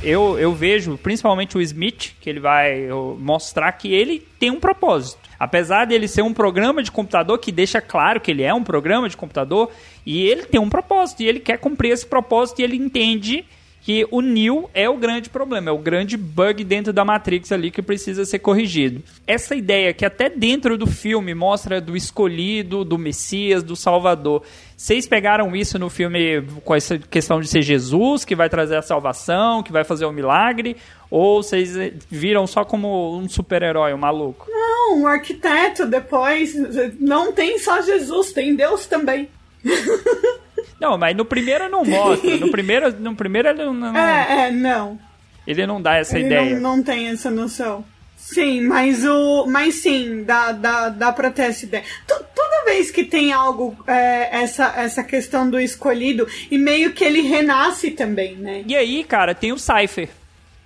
[0.02, 2.88] eu, eu vejo, principalmente o Smith, que ele vai
[3.20, 5.20] mostrar que ele tem um propósito.
[5.38, 9.10] Apesar dele ser um programa de computador que deixa claro que ele é um programa
[9.10, 9.70] de computador,
[10.06, 13.44] e ele tem um propósito, e ele quer cumprir esse propósito, e ele entende
[13.88, 17.72] que o Neo é o grande problema, é o grande bug dentro da Matrix ali
[17.72, 19.02] que precisa ser corrigido.
[19.26, 24.44] Essa ideia que até dentro do filme mostra do escolhido, do Messias, do Salvador.
[24.76, 28.82] Vocês pegaram isso no filme com essa questão de ser Jesus que vai trazer a
[28.82, 30.76] salvação, que vai fazer o um milagre?
[31.10, 31.74] Ou vocês
[32.12, 34.48] viram só como um super-herói, um maluco?
[34.50, 36.54] Não, um arquiteto depois.
[37.00, 39.30] Não tem só Jesus, tem Deus também.
[40.80, 42.38] Não, mas no primeiro não mostra.
[42.38, 43.98] No primeiro, no primeiro ele não.
[43.98, 45.00] É, é, não.
[45.46, 46.60] Ele não dá essa ele ideia.
[46.60, 47.84] Não, não tem essa noção.
[48.18, 49.46] Sim, mas o.
[49.46, 51.84] Mas sim, dá, dá, dá pra ter essa ideia.
[52.06, 57.04] T toda vez que tem algo, é, essa, essa questão do escolhido, e meio que
[57.04, 58.64] ele renasce também, né?
[58.68, 60.10] E aí, cara, tem o Cypher.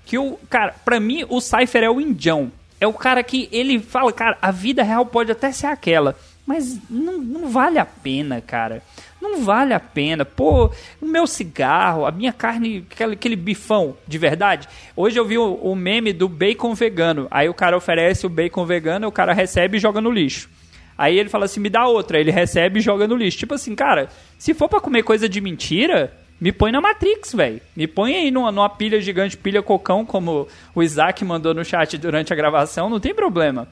[0.05, 0.39] Que o.
[0.49, 2.51] Cara, pra mim, o Cypher é o indião.
[2.79, 6.17] É o cara que ele fala, cara, a vida real pode até ser aquela.
[6.47, 8.81] Mas não, não vale a pena, cara.
[9.21, 10.25] Não vale a pena.
[10.25, 14.67] Pô, o meu cigarro, a minha carne, aquele, aquele bifão de verdade.
[14.95, 17.27] Hoje eu vi o, o, meme do bacon vegano.
[17.29, 20.49] Aí o cara oferece o bacon vegano, o cara recebe e joga no lixo.
[20.97, 22.19] Aí ele fala assim: me dá outra.
[22.19, 23.37] Ele recebe e joga no lixo.
[23.37, 27.61] Tipo assim, cara, se for para comer coisa de mentira, me põe na Matrix, velho.
[27.75, 31.95] Me põe aí numa, numa, pilha gigante, pilha cocão, como o Isaac mandou no chat
[31.99, 33.67] durante a gravação, não tem problema.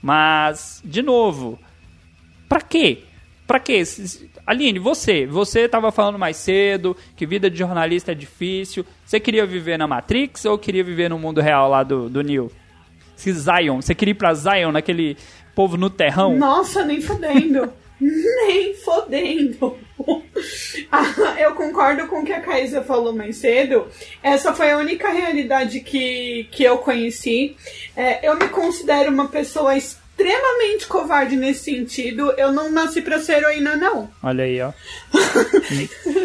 [0.00, 1.58] Mas, de novo,
[2.48, 3.02] pra quê?
[3.46, 3.82] Pra quê?
[4.46, 8.86] Aline, você, você estava falando mais cedo que vida de jornalista é difícil.
[9.04, 12.50] Você queria viver na Matrix ou queria viver no mundo real lá do, do Neo?
[13.18, 15.16] Zion, você queria ir pra Zion, naquele
[15.54, 16.36] povo no terrão?
[16.36, 17.72] Nossa, nem fodendo.
[18.00, 19.76] nem fodendo.
[20.92, 23.86] ah, eu concordo com o que a Caísa falou mais cedo.
[24.22, 27.56] Essa foi a única realidade que, que eu conheci.
[27.96, 29.74] É, eu me considero uma pessoa
[30.16, 32.32] extremamente covarde nesse sentido.
[32.38, 34.10] Eu não nasci pra ser heroína, não.
[34.22, 34.72] Olha aí, ó.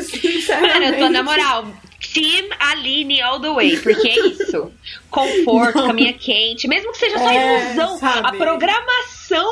[0.01, 0.73] Sinceramente.
[0.73, 1.67] Mano, eu tô na moral.
[2.13, 4.71] Team Aline all the way, porque é isso.
[5.09, 5.87] Conforto, não.
[5.87, 8.27] caminha quente, mesmo que seja só É, ilusão, sabe?
[8.27, 9.51] a programação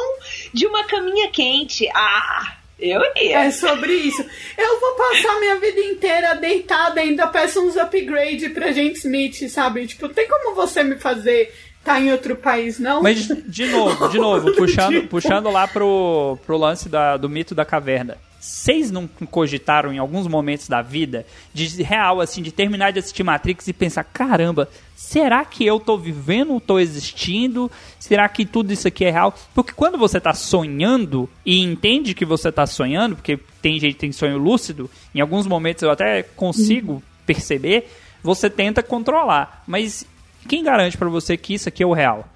[0.53, 1.87] de uma caminha quente.
[1.93, 3.45] Ah, eu ia.
[3.45, 4.25] É sobre isso.
[4.57, 9.85] Eu vou passar minha vida inteira deitada, ainda peço uns upgrade pra gente Smith, sabe?
[9.85, 13.01] Tipo, tem como você me fazer tá em outro país, não?
[13.01, 15.07] Mas, de novo, de novo, do puxando, tipo.
[15.07, 18.17] puxando lá pro, pro lance da, do mito da caverna.
[18.39, 23.21] Vocês não cogitaram em alguns momentos da vida, de real, assim, de terminar de assistir
[23.21, 27.69] Matrix e pensar, caramba, será que eu tô vivendo, tô existindo?
[27.99, 29.37] Será que tudo isso aqui é real?
[29.53, 33.99] Porque quando você tá sonhando e entende que você tá sonhando, porque tem gente que
[33.99, 37.89] tem sonho lúcido, em alguns momentos eu até consigo perceber,
[38.23, 39.63] você tenta controlar.
[39.67, 40.05] Mas
[40.47, 42.27] quem garante para você que isso aqui é o real?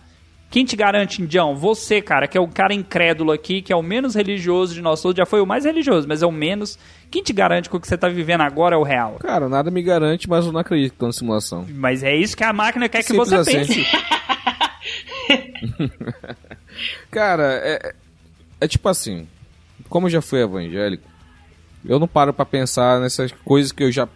[0.49, 1.55] Quem te garante, Indião?
[1.55, 5.01] Você, cara, que é o cara incrédulo aqui, que é o menos religioso de nós
[5.01, 6.77] todos, já foi o mais religioso, mas é o menos.
[7.09, 9.15] Quem te garante que o que você tá vivendo agora é o real?
[9.19, 11.65] Cara, nada me garante, mas eu não acredito que tô na simulação.
[11.69, 13.65] Mas é isso que a máquina quer que Simples você assim.
[13.65, 13.87] pense.
[17.09, 17.95] Cara, é,
[18.61, 19.27] é tipo assim,
[19.89, 21.03] como eu já fui evangélico,
[21.83, 24.07] eu não paro pra pensar nessas coisas que eu já,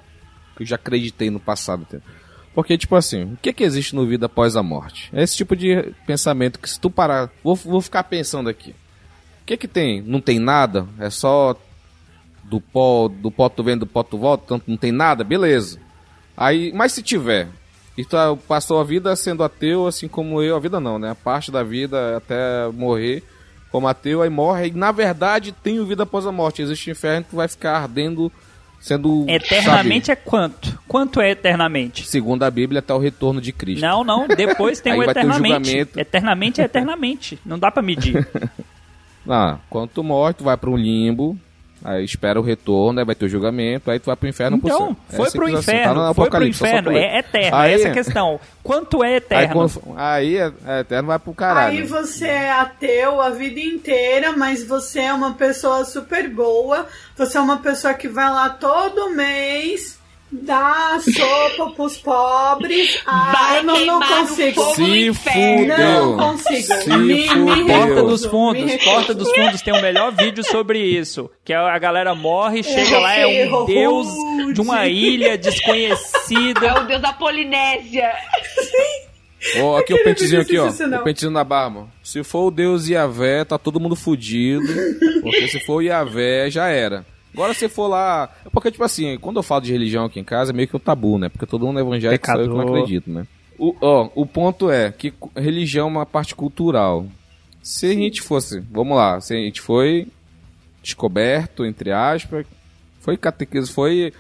[0.55, 1.81] que eu já acreditei no passado.
[1.81, 2.05] entendeu?
[2.57, 5.11] Porque, tipo assim, o que que existe no vida após a morte?
[5.13, 7.29] É esse tipo de pensamento que se tu parar...
[7.43, 8.71] Vou, vou ficar pensando aqui.
[8.71, 10.01] O que que tem?
[10.01, 10.87] Não tem nada?
[10.97, 11.55] É só
[12.43, 15.23] do pó, do pó tu vem, do pó tu volta, tanto não tem nada?
[15.23, 15.79] Beleza.
[16.35, 17.47] Aí, mas se tiver,
[17.95, 21.11] e tu passou a vida sendo ateu, assim como eu, a vida não, né?
[21.11, 23.23] A parte da vida até morrer
[23.71, 26.63] como ateu, aí morre, e na verdade tem o vida após a morte.
[26.63, 28.31] Existe inferno, tu vai ficar ardendo,
[28.79, 29.25] sendo.
[29.27, 30.79] Eternamente é quanto?
[30.87, 32.07] Quanto é eternamente?
[32.07, 33.81] segundo a Bíblia, até o retorno de Cristo.
[33.81, 35.75] Não, não, depois tem o eternamente.
[35.95, 37.39] eternamente é eternamente.
[37.45, 38.27] Não dá pra medir.
[39.29, 39.59] Ah,
[39.97, 41.37] morre, tu vai para um limbo,
[41.87, 44.67] aí espera o retorno, aí vai ter o julgamento, aí tu vai pro inferno pro
[44.67, 44.97] Então, céu.
[45.09, 46.91] É foi pro assim, tá inferno, no foi pro inferno.
[46.91, 48.39] É eterno, Aí- essa é a questão.
[48.61, 49.53] Quanto é Aí, eterno?
[49.53, 51.77] quando, aí é, é eterno, vai pro caralho.
[51.77, 56.85] Aí você é ateu a vida inteira, mas você é uma pessoa super boa.
[57.15, 59.96] Você é uma pessoa que vai lá todo mês
[60.31, 63.01] dar sopa pros pobres.
[63.07, 64.61] Ah, não, não consigo.
[64.75, 65.77] Se fudeu.
[65.77, 66.73] Não consigo.
[66.81, 67.65] Se Me- fudeu.
[67.67, 68.75] Porta dos Fundos.
[68.83, 71.29] Porta dos Fundos tem o melhor vídeo sobre isso.
[71.45, 74.07] Que é a galera morre, chega lá, é um deus
[74.53, 76.81] de uma ilha É desconhecida.
[76.81, 78.11] o deus da Polinésia.
[79.61, 80.67] Ó, aqui o pentezinho aqui, ó.
[80.67, 81.87] O pentezinho na barba.
[82.03, 84.65] Se for o Deus Iavé, tá todo mundo fudido.
[85.21, 87.05] Porque se for o Iavé, já era.
[87.37, 88.29] Agora se for lá.
[88.43, 90.75] É porque, tipo assim, quando eu falo de religião aqui em casa, é meio que
[90.75, 91.29] um tabu, né?
[91.29, 93.27] Porque todo mundo é evangélico, só eu que não acredito, né?
[93.59, 97.05] O, ó, o ponto é que religião é uma parte cultural.
[97.61, 100.07] Se a gente fosse, vamos lá, se a gente foi
[100.81, 102.45] descoberto, entre aspas,
[103.01, 104.11] foi catequizado, foi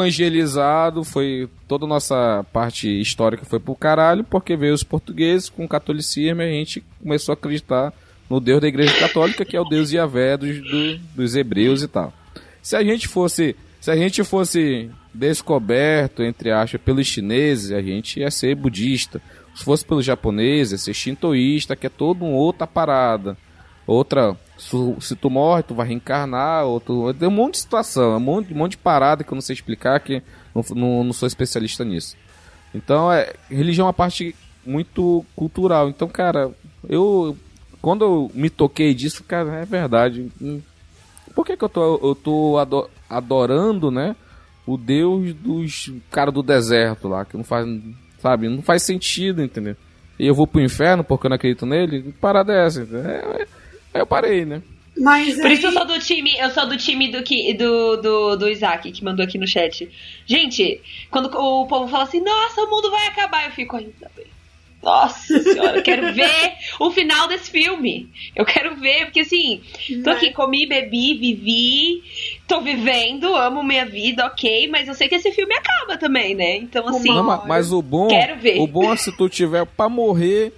[0.00, 5.64] evangelizado, foi toda a nossa parte histórica foi pro caralho, porque veio os portugueses com
[5.64, 7.92] o catolicismo e a gente começou a acreditar
[8.28, 11.88] no Deus da Igreja Católica, que é o Deus Yahvé dos, do- dos hebreus e
[11.88, 12.12] tal.
[12.62, 18.20] Se a gente fosse, se a gente fosse descoberto, entre aspas, pelos chineses, a gente
[18.20, 19.20] ia ser budista.
[19.54, 23.36] Se fosse pelos japoneses, ia ser shintoísta, que é toda uma outra parada.
[23.86, 28.54] Outra, se, tu morre, tu vai reencarnar, outro, tem um monte de situação, um monte,
[28.54, 30.22] um monte de parada que eu não sei explicar, que
[30.54, 32.16] não, não, não sou especialista nisso.
[32.72, 34.34] Então, é, religião é uma parte
[34.64, 35.88] muito cultural.
[35.88, 36.52] Então, cara,
[36.88, 37.36] eu
[37.80, 40.30] quando eu me toquei disso, cara, é verdade.
[41.34, 44.14] Por que, que eu tô, eu tô ado- adorando, né?
[44.66, 47.66] O Deus dos cara do deserto lá, que não faz,
[48.18, 49.76] sabe, não faz sentido, entendeu?
[50.18, 52.14] E eu vou pro inferno porque eu não acredito nele?
[52.20, 52.82] Parada é essa?
[52.82, 53.10] entendeu?
[53.10, 53.46] É, é,
[53.94, 54.62] aí eu parei, né?
[54.98, 57.96] Mas Por isso eu aí- sou do time, eu sou do time do, que, do,
[57.96, 59.88] do, do Isaac, que mandou aqui no chat.
[60.26, 64.26] Gente, quando o povo fala assim, nossa, o mundo vai acabar, eu fico ainda bem.
[64.82, 68.10] Nossa senhora, eu quero ver o final desse filme.
[68.34, 69.60] Eu quero ver, porque assim,
[70.02, 72.02] tô aqui, comi, bebi, vivi,
[72.48, 76.56] tô vivendo, amo minha vida, ok, mas eu sei que esse filme acaba também, né?
[76.56, 78.58] Então, assim, Não, ma- mas o bom, Quero ver.
[78.60, 80.52] o bom é se tu tiver pra morrer,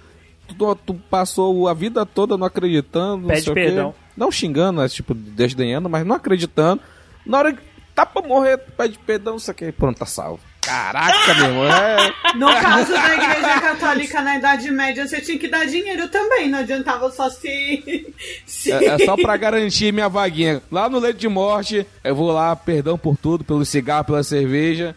[0.47, 3.63] tu, tu passou a vida toda não acreditando, não Pede sei o quê.
[3.65, 3.95] perdão.
[4.15, 6.81] Não xingando, né, tipo, desdenhando, mas não acreditando.
[7.25, 7.61] Na hora que
[7.95, 10.39] tá pra morrer, tu pede perdão, não sei o que, pronto, tá salvo.
[10.65, 12.13] Caraca, meu irmão, é...
[12.35, 16.59] No caso da Igreja Católica na Idade Média, você tinha que dar dinheiro também, não
[16.59, 18.13] adiantava só se.
[18.45, 18.71] se...
[18.71, 20.61] É, é só pra garantir minha vaguinha.
[20.71, 24.95] Lá no leito de morte, eu vou lá, perdão por tudo, pelo cigarro, pela cerveja.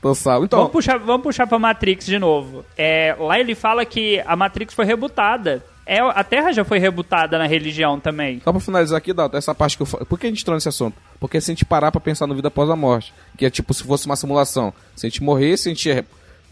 [0.00, 0.46] Tô salvo.
[0.46, 2.64] Então, Vamos puxar, vamos puxar pra Matrix de novo.
[2.76, 5.62] É, lá ele fala que a Matrix foi rebutada.
[5.92, 8.40] É, a Terra já foi rebutada na religião também.
[8.44, 10.06] Só pra finalizar aqui, Dalton, essa parte que eu falo.
[10.06, 10.96] Por que a gente entrou nesse assunto?
[11.18, 13.74] Porque se a gente parar pra pensar no vida após a morte, que é tipo
[13.74, 14.72] se fosse uma simulação.
[14.94, 16.04] Se a gente morrer, se a gente é-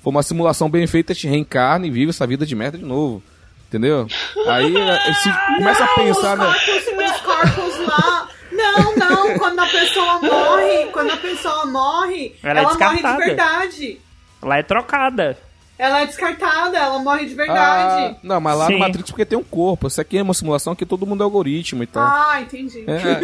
[0.03, 2.84] for uma simulação bem feita, a gente reencarna e vive essa vida de merda de
[2.84, 3.22] novo.
[3.68, 4.09] Entendeu?
[4.49, 6.47] Aí é, se começa a pensar, os né?
[6.47, 8.28] corpos, os corpos lá.
[8.51, 12.93] Não, não, quando a pessoa morre, quando a pessoa morre, Ela é ela, morre de
[12.93, 13.24] descartada.
[13.24, 14.01] verdade.
[14.43, 15.39] Lá é trocada.
[15.79, 18.16] Ela é descartada, ela morre de Ah, verdade.
[18.22, 18.72] não, mas lá Sim.
[18.72, 19.87] no Matrix porque tem um corpo.
[19.87, 22.03] Isso aqui é uma simulação que todo mundo é algoritmo e tal.
[22.03, 22.85] Ah, entendi.
[22.87, 23.20] É.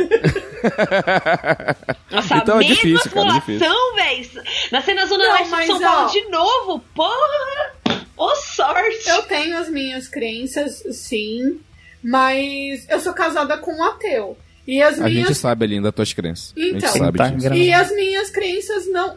[2.14, 4.30] Nossa, Então é mesma difícil, cara, é simulação, velho.
[4.70, 6.12] Nascer na Zona Não, Leste de São Paulo ó.
[6.12, 7.74] de novo, porra!
[8.16, 9.08] Ô sorte!
[9.08, 11.60] Eu tenho as minhas crenças, sim,
[12.02, 14.38] mas eu sou casada com um ateu.
[14.66, 16.54] E as A minhas gente sabe ali das tuas crenças.
[16.56, 16.80] a Então.
[16.80, 19.14] gente sabe Tá E as minhas crenças não.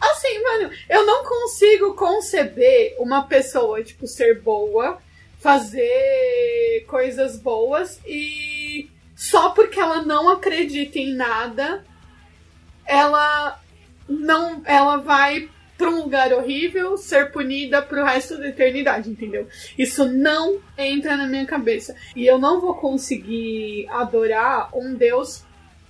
[0.00, 4.98] Assim, mano, eu não consigo conceber uma pessoa, tipo, ser boa,
[5.38, 11.84] fazer coisas boas e só porque ela não acredita em nada,
[12.86, 13.60] ela
[14.08, 15.48] não, ela vai
[15.80, 19.48] para um lugar horrível ser punida pro resto da eternidade, entendeu?
[19.78, 21.96] Isso não entra na minha cabeça.
[22.14, 25.42] E eu não vou conseguir adorar um Deus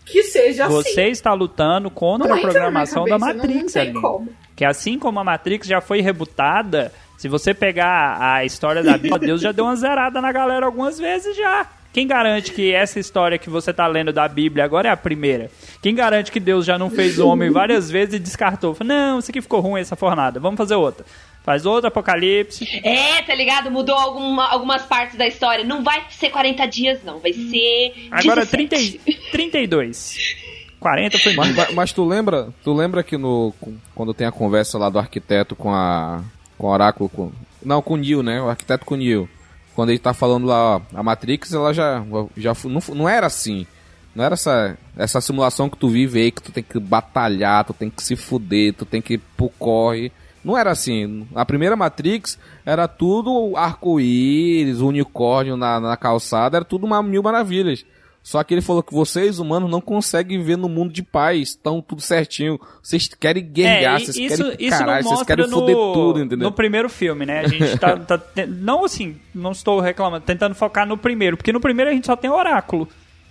[0.06, 1.10] que seja Você assim.
[1.10, 4.00] está lutando contra Não a programação da cabeça, não- Matrix não tem ali.
[4.00, 4.28] como.
[4.56, 9.18] Que assim como a Matrix já foi rebutada, se você pegar a história da Bíblia,
[9.18, 11.66] Deus já deu uma zerada na galera algumas vezes já.
[11.92, 15.50] Quem garante que essa história que você tá lendo da Bíblia agora é a primeira?
[15.82, 18.76] Quem garante que Deus já não fez o homem várias vezes e descartou?
[18.84, 20.38] Não, isso aqui ficou ruim, essa fornada.
[20.38, 21.04] Vamos fazer outra.
[21.42, 22.64] Faz outro apocalipse.
[22.84, 23.70] É, tá ligado?
[23.70, 25.64] Mudou alguma- algumas partes da história.
[25.64, 27.18] Não vai ser 40 dias, não.
[27.18, 27.94] Vai ser.
[28.10, 28.98] Agora 17.
[29.00, 30.36] 30, e- 32.
[30.78, 31.56] 40 foi Mas, muito.
[31.58, 33.52] mas- mas tu lembra, tu lembra que no
[33.94, 36.22] quando tem a conversa lá do arquiteto com a
[36.56, 37.32] com o oráculo com
[37.64, 38.40] não com o Neil, né?
[38.40, 39.28] O arquiteto com o Neil.
[39.74, 42.04] Quando ele tá falando lá, ó, a Matrix, ela já
[42.36, 43.66] já não, não era assim.
[44.14, 47.72] Não era essa essa simulação que tu vive aí que tu tem que batalhar, tu
[47.72, 50.12] tem que se fuder, tu tem que ir pro corre.
[50.44, 51.26] Não era assim.
[51.34, 57.84] A primeira Matrix era tudo arco-íris, unicórnio na, na calçada, era tudo uma mil maravilhas.
[58.22, 61.48] Só que ele falou que vocês, humanos, não conseguem viver no mundo de paz.
[61.50, 62.60] Estão tudo certinho.
[62.82, 66.48] Vocês querem guerrear, É, vocês isso, querem isso caralho, vocês querem no, foder tudo, entendeu?
[66.48, 67.40] no primeiro filme, né?
[67.40, 71.52] A gente tá, tá te- não assim, não estou reclamando, tentando focar no primeiro, porque
[71.52, 72.86] no primeiro a gente só tem oráculo.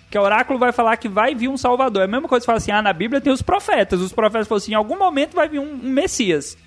[0.09, 2.01] Que o oráculo vai falar que vai vir um salvador.
[2.01, 4.01] É a mesma coisa que fala assim, ah, na Bíblia tem os profetas.
[4.01, 6.57] Os profetas falam assim, em algum momento vai vir um, um Messias.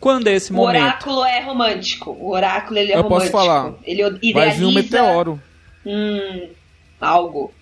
[0.00, 0.82] Quando é esse O momento?
[0.82, 2.10] oráculo é romântico.
[2.10, 3.38] O oráculo ele é Eu posso romântico.
[3.38, 3.74] falar.
[3.84, 5.40] Ele idealiza Vai vir um meteoro.
[5.86, 6.48] Hum,
[7.00, 7.52] algo.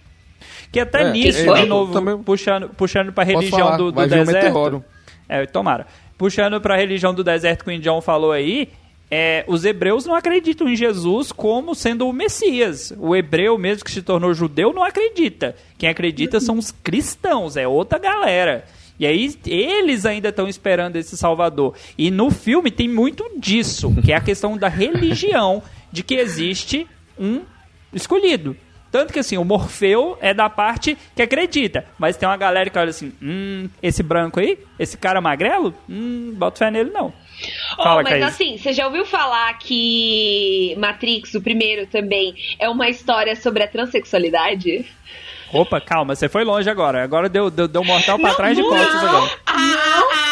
[0.72, 1.60] Que até É, nisso, foi?
[1.60, 4.84] de novo, Também- puxando, puxando pra religião falar, do, do um deserto.
[5.28, 5.86] É, tomara.
[6.18, 8.68] Puxando pra religião do deserto que o Indião falou aí,
[9.10, 12.92] é, os hebreus não acreditam em Jesus como sendo o Messias.
[12.98, 15.54] O hebreu mesmo que se tornou judeu não acredita.
[15.78, 18.64] Quem acredita são os cristãos, é outra galera.
[18.98, 21.74] E aí eles ainda estão esperando esse Salvador.
[21.98, 25.62] E no filme tem muito disso, que é a questão da religião,
[25.92, 26.86] de que existe
[27.18, 27.42] um
[27.92, 28.56] escolhido.
[28.96, 31.84] Tanto que assim, o Morfeu é da parte que acredita.
[31.98, 36.32] Mas tem uma galera que olha assim: hum, esse branco aí, esse cara magrelo, hum,
[36.34, 37.12] bota fé nele não.
[37.78, 38.24] Oh, Fala, mas Thaís.
[38.24, 43.68] assim, você já ouviu falar que Matrix, o primeiro também, é uma história sobre a
[43.68, 44.86] transexualidade?
[45.52, 47.04] Opa, calma, você foi longe agora.
[47.04, 48.70] Agora deu, deu, deu mortal pra trás de não.
[48.70, 49.30] costas agora.
[49.46, 50.25] A, a- a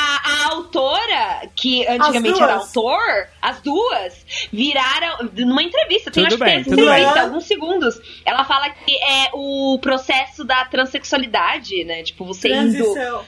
[0.75, 5.31] autora, que antigamente era autor, as duas viraram.
[5.35, 6.95] Numa entrevista, tem Tudo acho bem, que tudo tem bem.
[6.95, 8.01] entrevista, alguns segundos.
[8.25, 12.03] Ela fala que é o processo da transexualidade, né?
[12.03, 12.73] Tipo, você indo.
[12.73, 13.25] Transição.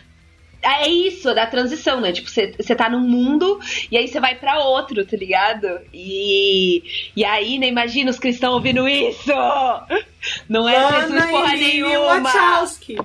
[0.62, 2.10] É isso, da transição, né?
[2.10, 5.68] Tipo, você você tá num mundo e aí você vai pra outro, tá ligado?
[5.92, 6.82] E,
[7.14, 7.68] e aí, né?
[7.68, 9.30] Imagina os cristãos ouvindo isso!
[10.48, 12.20] Não é Jesus Ana porra e Lili nenhuma!
[12.20, 12.96] Wachowski.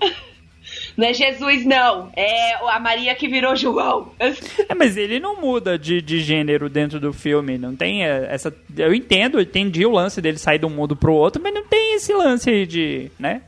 [0.98, 2.12] Não é Jesus, não.
[2.16, 4.12] É a Maria que virou João.
[4.70, 7.58] É, mas ele não muda de, de gênero dentro do filme.
[7.58, 8.54] Não tem é, essa.
[8.78, 11.66] Eu entendo, eu entendi o lance dele sair de um mundo pro outro, mas não
[11.66, 13.12] tem esse lance aí de.
[13.20, 13.42] né?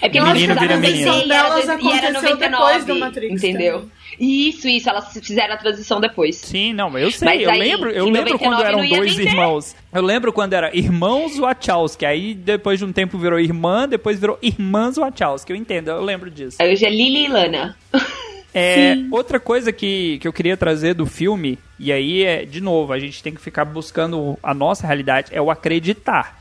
[0.00, 2.12] É porque Eu ela acho que a fizeram transição e era, delas e era aconteceu
[2.12, 3.74] 99, depois do Matrix entendeu?
[3.80, 3.99] também.
[4.18, 6.36] Isso, isso, elas fizeram a transição depois.
[6.36, 7.26] Sim, não, eu sei.
[7.26, 9.76] Mas eu aí, lembro, eu em lembro 99 quando eram dois irmãos.
[9.92, 12.06] Eu lembro quando era irmãos Wachowski.
[12.06, 15.52] Aí depois de um tempo virou irmã, depois virou irmãs Wachowski.
[15.52, 16.56] Eu entendo, eu lembro disso.
[16.60, 17.76] Aí hoje é Lily e Lana.
[18.52, 22.92] É, outra coisa que, que eu queria trazer do filme, e aí é, de novo,
[22.92, 26.39] a gente tem que ficar buscando a nossa realidade, é o acreditar.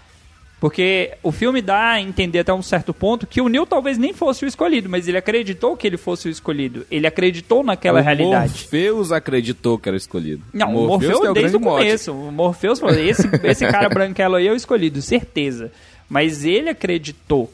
[0.60, 4.12] Porque o filme dá a entender até um certo ponto que o Neil talvez nem
[4.12, 6.86] fosse o escolhido, mas ele acreditou que ele fosse o escolhido.
[6.91, 8.51] Ele acreditou naquela o realidade.
[8.51, 10.43] Morpheus acreditou que era escolhido.
[10.53, 12.12] Não, o Morpheus, é o desde o começo.
[12.12, 15.72] O Morpheus falou: esse, esse cara branquelo aí é o escolhido, certeza.
[16.10, 17.51] Mas ele acreditou.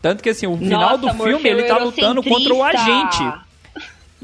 [0.00, 3.22] Tanto que assim, o final Nossa, do filme ele tá lutando contra o agente.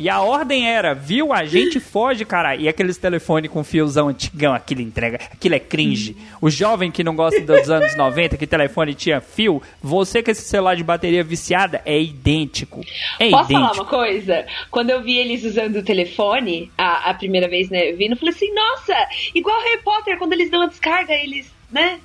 [0.01, 2.55] E a ordem era, viu, a gente foge, cara.
[2.55, 6.17] E aqueles telefones com fiozão antigão, aquilo entrega, aquilo é cringe.
[6.41, 10.43] O jovem que não gosta dos anos 90, que telefone tinha fio, você com esse
[10.43, 12.81] celular de bateria viciada é idêntico.
[13.19, 13.83] É Posso falar idêntico.
[13.83, 14.47] uma coisa?
[14.71, 18.33] Quando eu vi eles usando o telefone, a, a primeira vez, né, vindo, eu falei
[18.33, 18.95] assim, nossa,
[19.35, 21.99] igual Harry Potter, quando eles dão a descarga, eles, né,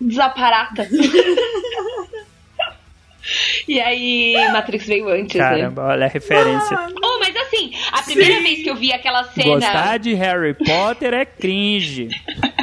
[0.00, 0.88] desaparata.
[3.68, 5.48] e aí, Matrix veio antes, né?
[5.48, 6.78] Caramba, olha a referência.
[7.02, 9.54] Oh, mas assim, a primeira vez que eu vi aquela cena...
[9.54, 12.08] Gostar de Harry Potter é cringe.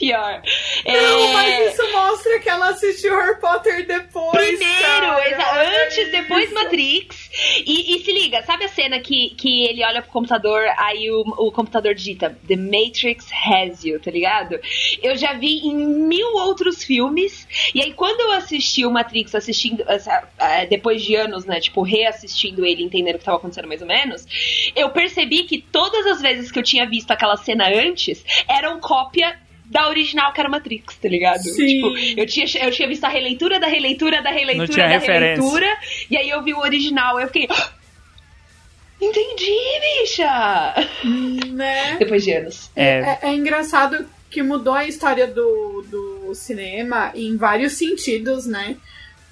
[0.00, 0.42] Pior.
[0.86, 0.94] Não,
[1.28, 4.30] É, mas isso mostra que ela assistiu Harry Potter depois.
[4.32, 6.54] Primeiro, exa- antes, depois isso.
[6.54, 7.30] Matrix.
[7.66, 11.20] E, e se liga, sabe a cena que, que ele olha pro computador, aí o,
[11.20, 14.58] o computador digita The Matrix has you, tá ligado?
[15.02, 17.46] Eu já vi em mil outros filmes.
[17.74, 19.84] E aí, quando eu assisti o Matrix, assistindo,
[20.38, 21.60] eh, depois de anos, né?
[21.60, 24.26] Tipo, reassistindo ele, entendendo o que tava acontecendo mais ou menos,
[24.74, 29.38] eu percebi que todas as vezes que eu tinha visto aquela cena antes, eram cópia
[29.70, 31.42] da original que era Matrix, tá ligado?
[31.44, 31.66] Sim.
[31.66, 35.36] Tipo, eu tinha, eu tinha visto a releitura da releitura da releitura da referência.
[35.42, 35.78] releitura,
[36.10, 37.46] e aí eu vi o original, eu fiquei.
[37.48, 37.70] "Ah,
[39.00, 40.74] Entendi, bicha!
[41.52, 41.96] Né?
[41.98, 42.70] Depois de anos.
[42.76, 48.76] É, É, é engraçado que mudou a história do, do cinema em vários sentidos, né?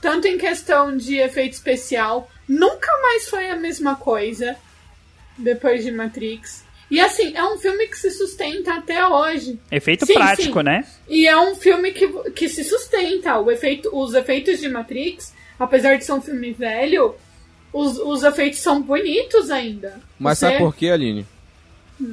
[0.01, 4.57] Tanto em questão de efeito especial, nunca mais foi a mesma coisa
[5.37, 6.65] depois de Matrix.
[6.91, 9.59] E assim, é um filme que se sustenta até hoje.
[9.71, 10.65] efeito Sim, prático, sim.
[10.65, 10.85] né?
[11.09, 13.39] E é um filme que, que se sustenta.
[13.39, 17.15] O efeito, os efeitos de Matrix, apesar de ser um filme velho,
[17.73, 20.01] os, os efeitos são bonitos ainda.
[20.19, 21.27] Mas Você- sabe por quê, Aline?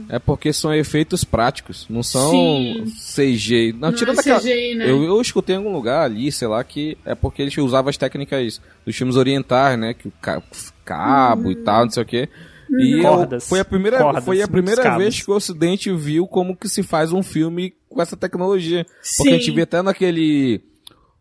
[0.10, 2.86] É porque são efeitos práticos, não são Sim.
[3.16, 3.72] CG.
[3.74, 4.40] Não, Não tirando é aquela.
[4.40, 4.90] CGI, né?
[4.90, 7.96] Eu, eu escutei em algum lugar ali, sei lá, que é porque eles usavam as
[7.98, 9.94] técnicas dos filmes orientais, né?
[9.94, 10.42] Que o ca-
[10.84, 12.28] cabo e tal, não sei o quê.
[12.70, 13.48] E eu- Cordas.
[13.48, 16.82] foi a primeira, Cordas, foi a primeira vez que o Ocidente viu como que se
[16.84, 18.86] faz um filme com essa tecnologia.
[19.18, 19.56] Porque a gente Sim.
[19.56, 20.62] vê até naquele.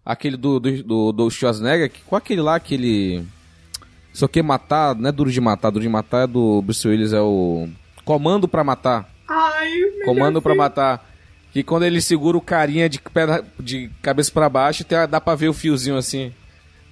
[0.05, 3.25] Aquele do, do, do, do Schwarzenegger, que, com aquele lá, aquele.
[4.13, 7.13] Só que matar, não é duro de matar, duro de matar é do Bruce Willis,
[7.13, 7.69] é o.
[8.05, 9.09] Comando pra matar.
[9.29, 9.71] Ai,
[10.05, 10.63] Comando pra filho.
[10.63, 11.11] matar.
[11.53, 15.35] Que quando ele segura o carinha de, perna, de cabeça pra baixo, tem, dá pra
[15.35, 16.33] ver o fiozinho assim.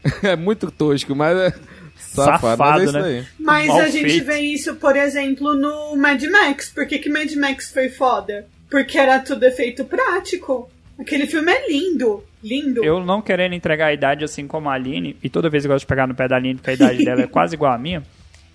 [0.22, 1.54] é muito tosco, mas é
[2.02, 2.56] safado.
[2.58, 3.26] mas é Safado, né?
[3.38, 4.26] Mas Mal a gente feito.
[4.26, 6.70] vê isso, por exemplo, no Mad Max.
[6.70, 8.46] Por que, que Mad Max foi foda?
[8.70, 10.70] Porque era tudo efeito prático.
[10.98, 12.22] Aquele filme é lindo.
[12.42, 12.84] Lindo.
[12.84, 15.80] Eu não querendo entregar a idade assim como a Aline, e toda vez eu gosto
[15.84, 18.02] de pegar no pé da Aline, porque a idade dela é quase igual à minha.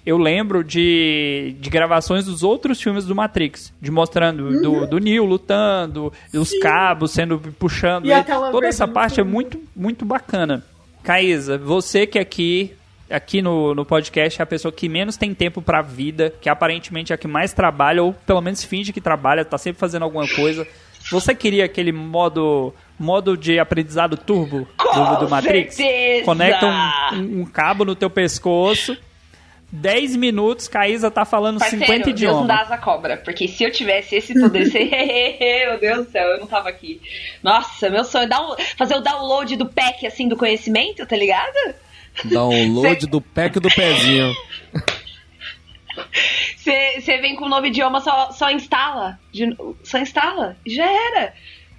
[0.05, 4.61] Eu lembro de, de gravações dos outros filmes do Matrix, de mostrando Uhum.
[4.61, 8.05] do, do Neo lutando, os cabos sendo puxando.
[8.05, 8.23] E ele.
[8.23, 10.63] Toda essa parte é muito, muito bacana.
[11.03, 12.73] Caísa, você que aqui
[13.09, 17.11] aqui no, no podcast é a pessoa que menos tem tempo pra vida, que aparentemente
[17.11, 20.27] é a que mais trabalha, ou pelo menos finge que trabalha, tá sempre fazendo alguma
[20.27, 20.67] coisa.
[21.11, 25.75] Você queria aquele modo modo de aprendizado turbo do, do Matrix?
[25.75, 26.25] certeza!
[26.25, 28.97] Conecta um, um- um cabo no teu pescoço.
[29.69, 32.71] 10 minutos, Caísa tá falando Parceiro, 50 Deus não dá idiomas.
[32.71, 33.17] asa cobra.
[33.17, 34.79] Porque se eu tivesse esse poder, você...
[35.69, 37.01] meu Deus do céu, eu não tava aqui.
[37.43, 41.75] Nossa, meu sonho é fazer o download do pack, assim, do conhecimento, tá ligado?
[42.25, 44.33] Download Cê- do pack do pezinho.
[46.99, 49.17] Você vem com um novo idioma, só, só instala.
[49.31, 50.57] De- só instala.
[50.65, 51.33] Já era.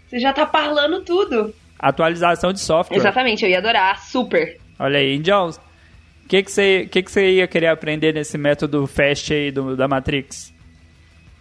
[0.08, 1.54] Você já tá parlando tudo.
[1.78, 2.96] Atualização de software.
[2.96, 4.02] Exatamente, eu ia adorar.
[4.02, 4.58] Super.
[4.78, 5.50] Olha aí, Indião.
[5.50, 9.76] O que que você que que você ia querer aprender nesse método fast aí do,
[9.76, 10.52] da Matrix?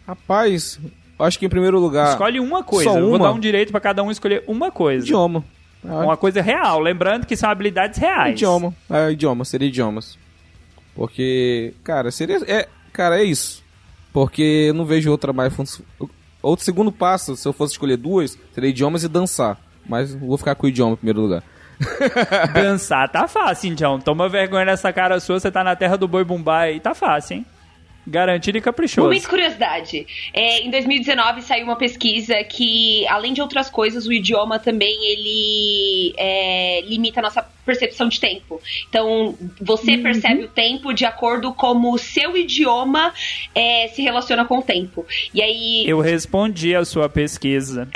[0.07, 0.79] Rapaz,
[1.19, 2.11] acho que em primeiro lugar.
[2.11, 2.91] Escolhe uma coisa.
[2.91, 3.27] só Eu vou uma?
[3.27, 5.03] dar um direito pra cada um escolher uma coisa.
[5.05, 5.43] Idioma.
[5.83, 6.79] Uma coisa real.
[6.79, 8.33] Lembrando que são habilidades reais.
[8.33, 8.73] Idioma.
[8.89, 10.17] É, idioma, seria idiomas.
[10.95, 12.39] Porque, cara, seria.
[12.47, 13.63] É, cara, é isso.
[14.11, 15.53] Porque eu não vejo outra mais.
[16.41, 19.57] Outro segundo passo, se eu fosse escolher duas, seria idiomas e dançar.
[19.87, 21.43] Mas vou ficar com o idioma em primeiro lugar.
[22.53, 23.99] Dançar tá fácil, Indião.
[23.99, 25.39] Toma vergonha nessa cara sua.
[25.39, 26.79] Você tá na terra do boi bumbá aí.
[26.79, 27.45] Tá fácil, hein?
[28.09, 29.05] Garantido e caprichoso.
[29.05, 30.07] Momento curiosidade.
[30.33, 36.13] É, em 2019 saiu uma pesquisa que, além de outras coisas, o idioma também ele
[36.17, 38.61] é, limita a nossa percepção de tempo.
[38.87, 43.13] Então, você percebe o tempo de acordo como o seu idioma
[43.53, 45.05] é, se relaciona com o tempo.
[45.33, 45.83] E aí.
[45.85, 47.89] Eu respondi a sua pesquisa.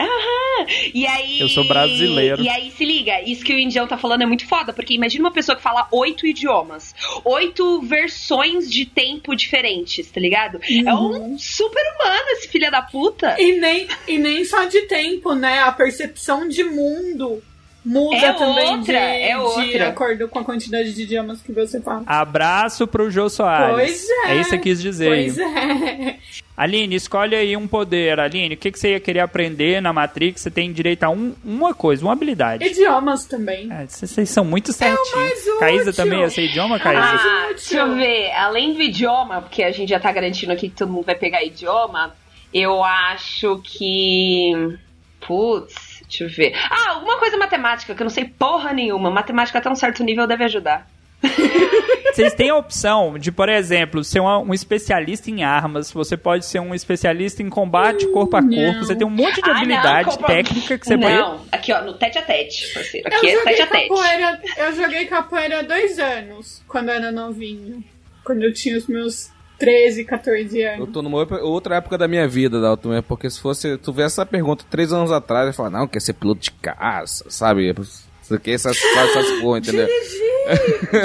[0.93, 1.39] E aí.
[1.39, 2.41] Eu sou brasileiro.
[2.41, 5.25] E aí, se liga, isso que o Indião tá falando é muito foda, porque imagina
[5.25, 6.93] uma pessoa que fala oito idiomas,
[7.23, 10.59] oito versões de tempo diferentes, tá ligado?
[10.85, 13.35] É um super humano esse filho da puta.
[13.39, 15.59] E nem, e nem só de tempo, né?
[15.59, 17.41] A percepção de mundo
[17.83, 19.87] muda É também outra, de, é de outra.
[19.89, 22.03] acordo com a quantidade de idiomas que você fala.
[22.05, 23.75] Abraço pro Jô Soares.
[23.75, 24.31] Pois é.
[24.31, 25.07] É isso que eu quis dizer.
[25.09, 26.17] Pois é.
[26.55, 28.19] Aline, escolhe aí um poder.
[28.19, 30.41] Aline, o que, que você ia querer aprender na Matrix?
[30.41, 32.63] Você tem direito a um- uma coisa, uma habilidade.
[32.63, 33.67] Idiomas também.
[33.71, 35.15] É, Vocês são muito certinhos.
[35.15, 35.57] mais útil.
[35.59, 37.01] Caísa também ia ser idioma, Caísa?
[37.01, 38.31] Ah, deixa eu ver.
[38.33, 41.43] Além do idioma, porque a gente já tá garantindo aqui que todo mundo vai pegar
[41.43, 42.13] idioma,
[42.53, 44.51] eu acho que.
[45.25, 46.53] Putz, deixa eu ver.
[46.69, 49.09] Ah, alguma coisa matemática, que eu não sei porra nenhuma.
[49.09, 50.87] Matemática até um certo nível deve ajudar.
[52.13, 56.45] Vocês têm a opção de, por exemplo, ser uma- um especialista em armas, você pode
[56.45, 58.79] ser um especialista em combate corpo a corpo, não.
[58.79, 61.15] você tem um monte de Ah, não, habilidade compra- técnica que você pode.
[61.15, 63.07] Não, aqui ó, no tete a tete, parceiro.
[63.09, 63.87] Eu Aqui é joguei, tete a tete.
[63.87, 67.81] capoeira, eu joguei capoeira há dois anos, quando eu era novinho.
[68.25, 69.31] Quando eu tinha os meus
[69.61, 70.89] 13, 14 Eu anos.
[70.91, 73.77] tô numa outra- época da minha vida, Dalton, é porque se fosse.
[73.77, 76.51] Tu vê essa pergunta três anos atrás, eu ia falar, não, quer ser piloto de
[76.51, 77.73] caça, sabe?
[77.79, 79.85] Isso aqui, essas, essas porra, entendeu?
[79.87, 80.21] Dirigir,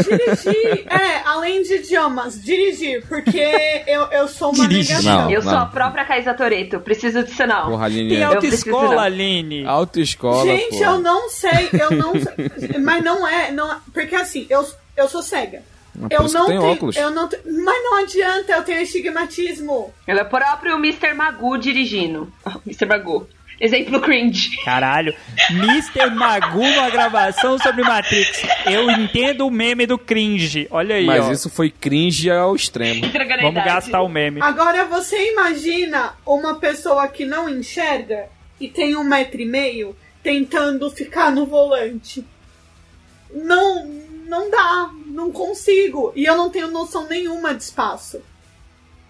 [0.04, 0.86] dirigir.
[0.88, 3.38] É, além de idiomas, dirigir, porque
[3.86, 4.96] eu, eu sou uma Dirigir.
[4.96, 5.22] negação.
[5.24, 5.30] Não.
[5.30, 7.70] Eu sou a própria Caísa Toreto, preciso disso não.
[7.70, 8.08] Porra, Aline.
[8.10, 9.02] Tem Eu autoescola.
[9.02, 9.66] Aline.
[9.66, 10.84] Autoescola, Gente, porra.
[10.84, 12.78] eu não sei, eu não sei.
[12.80, 14.64] Mas não é, não é- Porque assim, eu,
[14.96, 15.62] eu sou cega.
[15.98, 16.72] Mas Eu não tem tenho.
[16.72, 16.96] óculos.
[16.96, 19.92] Eu não te- mas não adianta, eu tenho estigmatismo.
[20.06, 21.14] Ele é o próprio Mr.
[21.14, 22.32] Magoo dirigindo.
[22.66, 22.86] Mr.
[22.86, 23.26] Magoo.
[23.58, 24.54] Exemplo cringe.
[24.64, 25.14] Caralho.
[25.48, 26.10] Mr.
[26.14, 28.42] Magu numa gravação sobre Matrix.
[28.66, 30.68] Eu entendo o meme do cringe.
[30.70, 31.32] Olha aí, Mas ó.
[31.32, 33.06] isso foi cringe ao extremo.
[33.40, 34.42] Vamos gastar o meme.
[34.42, 38.26] Agora você imagina uma pessoa que não enxerga
[38.60, 42.22] e tem um metro e meio tentando ficar no volante.
[43.32, 43.86] Não,
[44.26, 46.12] não dá, não consigo.
[46.14, 48.20] E eu não tenho noção nenhuma de espaço.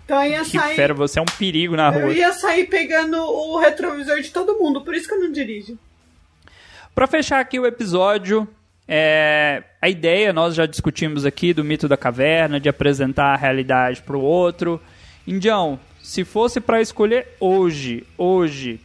[0.04, 0.76] Então eu ia Que sair.
[0.76, 2.12] fera, você é um perigo na Eu rua.
[2.12, 5.76] ia sair pegando o retrovisor de todo mundo, por isso que eu não dirijo.
[6.94, 8.46] Pra fechar aqui o episódio,
[8.86, 14.00] é, a ideia, nós já discutimos aqui do mito da caverna, de apresentar a realidade
[14.02, 14.80] pro outro.
[15.26, 18.80] Indião, se fosse pra escolher hoje, hoje,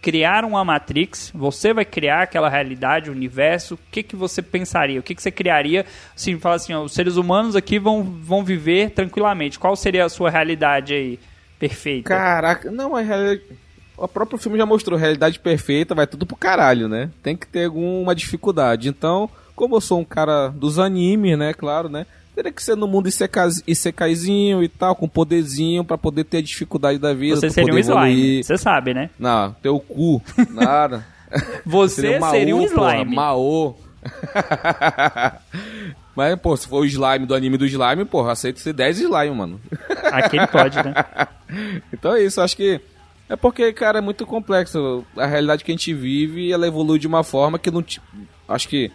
[0.00, 5.00] criar uma Matrix, você vai criar aquela realidade, o universo, o que, que você pensaria?
[5.00, 5.84] O que, que você criaria?
[6.14, 9.58] Assim, fala assim, ó, os seres humanos aqui vão, vão viver tranquilamente.
[9.58, 11.18] Qual seria a sua realidade aí
[11.58, 12.08] perfeita?
[12.08, 13.42] Caraca, não, a realidade.
[13.96, 17.10] O próprio filme já mostrou realidade perfeita, vai tudo pro caralho, né?
[17.20, 18.88] Tem que ter alguma dificuldade.
[18.88, 21.52] Então, como eu sou um cara dos animes, né?
[21.52, 22.06] Claro, né?
[22.38, 23.08] Teria que ser no mundo
[23.66, 27.34] isekaizinho e tal, com poderzinho, pra poder ter a dificuldade da vida.
[27.34, 29.10] você seria um slime, você sabe, né?
[29.18, 30.22] Não, teu cu,
[30.52, 31.04] nada.
[31.66, 33.16] Você seria, um porra, slime.
[33.16, 33.74] Maô.
[36.14, 39.34] Mas, pô, se for o slime do anime do slime, porra, aceito ser 10 slime,
[39.34, 39.60] mano.
[40.12, 40.94] Aquele pode, né?
[41.92, 42.80] Então é isso, acho que
[43.28, 45.04] é porque, cara, é muito complexo.
[45.16, 47.84] A realidade que a gente vive, ela evolui de uma forma que não.
[48.48, 48.92] Acho que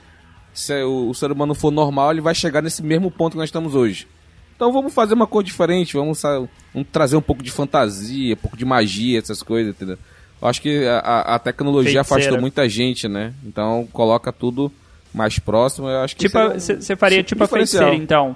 [0.53, 3.47] se o, o ser humano for normal, ele vai chegar nesse mesmo ponto que nós
[3.49, 4.07] estamos hoje.
[4.55, 8.55] Então vamos fazer uma coisa diferente, vamos, vamos trazer um pouco de fantasia, um pouco
[8.55, 9.97] de magia, essas coisas, entendeu?
[10.41, 12.21] Eu acho que a, a- tecnologia Feiticeira.
[12.23, 13.33] afastou muita gente, né?
[13.45, 14.71] Então coloca tudo
[15.13, 15.87] mais próximo.
[15.89, 18.35] Eu acho que Tipo, você faria tipo a feiticeira, então.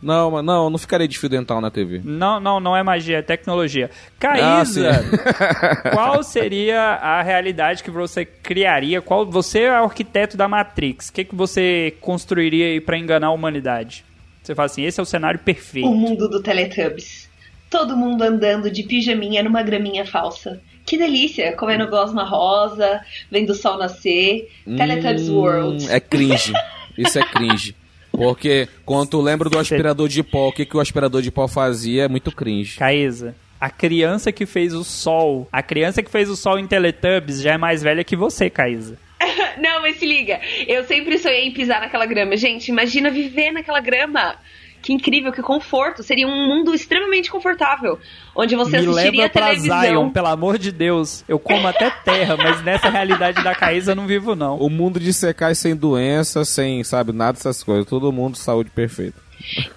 [0.00, 2.00] Não, mas não, não ficaria de fio dental na TV.
[2.04, 3.90] Não, não, não é magia, é tecnologia.
[3.92, 5.10] Ah, Caísa, sim.
[5.92, 9.02] qual seria a realidade que você criaria?
[9.02, 11.08] Qual Você é o arquiteto da Matrix.
[11.08, 14.04] O que, que você construiria aí pra enganar a humanidade?
[14.42, 15.88] Você fala assim, esse é o cenário perfeito.
[15.88, 17.28] O mundo do Teletubbies.
[17.68, 20.60] Todo mundo andando de pijaminha numa graminha falsa.
[20.86, 24.48] Que delícia, comendo gosma rosa, vendo o sol nascer.
[24.64, 25.90] Teletubbies Hum, World.
[25.90, 26.52] É cringe.
[26.96, 27.76] Isso é cringe.
[28.18, 31.46] Porque quando tu lembra do aspirador de pó, o que, que o aspirador de pó
[31.46, 32.78] fazia é muito cringe.
[32.78, 37.40] Caísa, a criança que fez o sol, a criança que fez o sol em Teletubbies
[37.40, 38.98] já é mais velha que você, Caísa.
[39.58, 40.40] Não, mas se liga.
[40.66, 42.36] Eu sempre sonhei em pisar naquela grama.
[42.36, 44.36] Gente, imagina viver naquela grama.
[44.80, 46.02] Que incrível, que conforto.
[46.02, 47.98] Seria um mundo extremamente confortável.
[48.34, 49.80] Onde você Me assistiria leva pra televisão.
[49.80, 51.24] Zion, pelo amor de Deus.
[51.28, 54.56] Eu como até terra, mas nessa realidade da Caísa eu não vivo, não.
[54.56, 57.86] O mundo de secar sem doença, sem, sabe, nada dessas coisas.
[57.86, 59.20] Todo mundo saúde perfeita.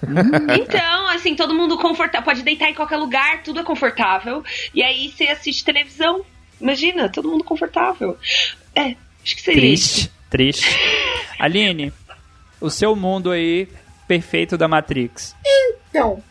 [0.58, 2.24] Então, assim, todo mundo confortável.
[2.24, 4.44] Pode deitar em qualquer lugar, tudo é confortável.
[4.74, 6.24] E aí você assiste televisão.
[6.60, 8.16] Imagina, todo mundo confortável.
[8.74, 10.10] É, acho que seria isso.
[10.30, 10.78] Triste, triste.
[11.38, 11.92] Aline,
[12.60, 13.68] o seu mundo aí
[14.12, 15.34] perfeito da Matrix.
[15.88, 16.22] Então,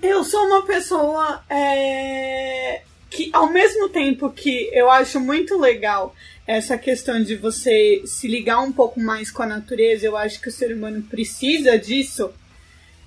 [0.00, 6.14] eu sou uma pessoa é, que, ao mesmo tempo que eu acho muito legal
[6.46, 10.48] essa questão de você se ligar um pouco mais com a natureza, eu acho que
[10.48, 12.30] o ser humano precisa disso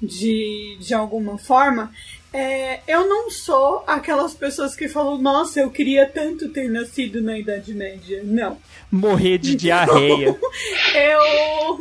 [0.01, 1.93] de, de alguma forma.
[2.33, 7.37] É, eu não sou aquelas pessoas que falam, nossa, eu queria tanto ter nascido na
[7.37, 8.21] Idade Média.
[8.23, 8.57] Não.
[8.91, 10.37] Morrer de diarreia.
[10.95, 11.77] Eu.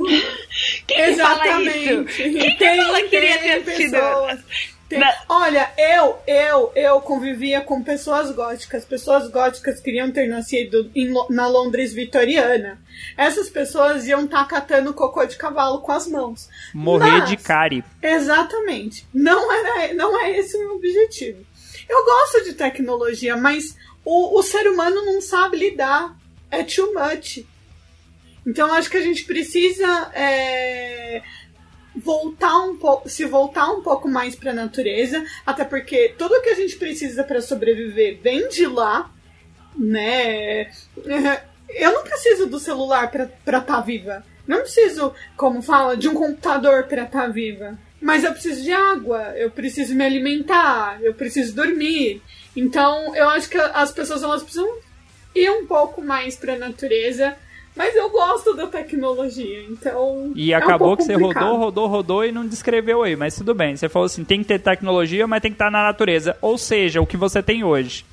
[0.87, 1.91] Quem que fala isso?
[1.91, 2.13] Exatamente.
[2.15, 3.97] Quem que Tem- fala que queria ter sido?
[4.91, 8.85] Tem- Olha, eu, eu, eu convivia com pessoas góticas.
[8.85, 12.79] Pessoas góticas queriam ter nascido em na Londres vitoriana.
[13.17, 16.49] Essas pessoas iam estar catando cocô de cavalo com as mãos.
[16.75, 17.83] Morrer Mas- de cárie.
[18.03, 19.07] Exatamente.
[19.15, 21.47] Não, era, não é esse o meu objetivo.
[21.89, 26.15] Eu gosto de tecnologia, mas o, o ser humano não sabe lidar.
[26.51, 27.45] É too much.
[28.47, 31.23] Então acho que a gente precisa é,
[31.95, 36.51] voltar um pouco, se voltar um pouco mais para a natureza, até porque tudo que
[36.51, 39.11] a gente precisa para sobreviver vem de lá,
[39.77, 40.71] né?
[41.69, 44.25] Eu não preciso do celular para estar tá viva.
[44.47, 47.79] Não preciso, como fala, de um computador para estar tá viva.
[48.01, 52.21] Mas eu preciso de água, eu preciso me alimentar, eu preciso dormir.
[52.57, 54.69] Então, eu acho que as pessoas elas precisam
[55.35, 57.37] ir um pouco mais para a natureza
[57.77, 60.33] mas eu gosto da tecnologia, então.
[60.35, 61.45] E é acabou um que você complicado.
[61.45, 63.77] rodou, rodou, rodou e não descreveu aí, mas tudo bem.
[63.77, 66.37] Você falou assim: tem que ter tecnologia, mas tem que estar na natureza.
[66.43, 68.05] Ou seja, o que você tem hoje.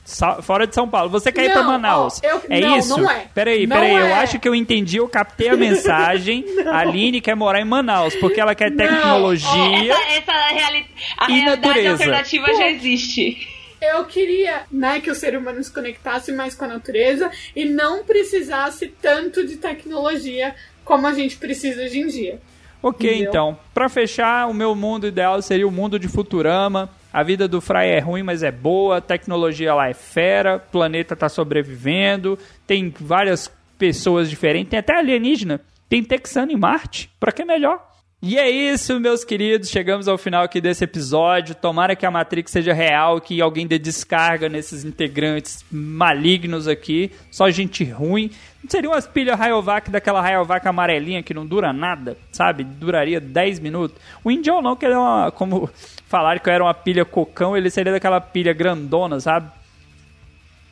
[0.42, 1.10] Fora de São Paulo.
[1.10, 2.22] Você quer não, ir pra Manaus.
[2.24, 2.98] Ó, eu, é não, isso?
[3.02, 3.26] Não é.
[3.34, 3.96] Peraí, não peraí.
[3.96, 4.12] É.
[4.12, 6.46] Eu acho que eu entendi, eu captei a mensagem.
[6.66, 9.92] a Aline quer morar em Manaus, porque ela quer tecnologia.
[9.94, 10.86] Essa, essa reali
[11.18, 11.92] a E realidade natureza.
[11.92, 13.57] alternativa já existe.
[13.82, 18.04] Eu queria, né, que o ser humano se conectasse mais com a natureza e não
[18.04, 22.40] precisasse tanto de tecnologia como a gente precisa hoje em dia.
[22.82, 23.30] Ok, Entendeu?
[23.30, 26.90] então, pra fechar, o meu mundo ideal seria o mundo de Futurama.
[27.12, 28.98] A vida do Fry é ruim, mas é boa.
[28.98, 30.58] A tecnologia lá é fera.
[30.58, 32.38] O planeta tá sobrevivendo.
[32.68, 34.70] Tem várias pessoas diferentes.
[34.70, 35.60] Tem até alienígena.
[35.90, 37.10] Tem texano em Marte.
[37.20, 37.84] Pra que melhor?
[38.20, 39.70] E é isso, meus queridos.
[39.70, 41.54] Chegamos ao final aqui desse episódio.
[41.54, 47.12] Tomara que a Matrix seja real, que alguém dê descarga nesses integrantes malignos aqui.
[47.30, 48.32] Só gente ruim.
[48.68, 52.64] Seria umas pilhas Rayovac daquela Rayovac amarelinha que não dura nada, sabe?
[52.64, 53.96] Duraria 10 minutos.
[54.24, 55.32] O Indião não, que ele é uma.
[55.32, 55.70] Como
[56.08, 59.52] falaram que eu era uma pilha cocão, ele seria daquela pilha grandona, sabe?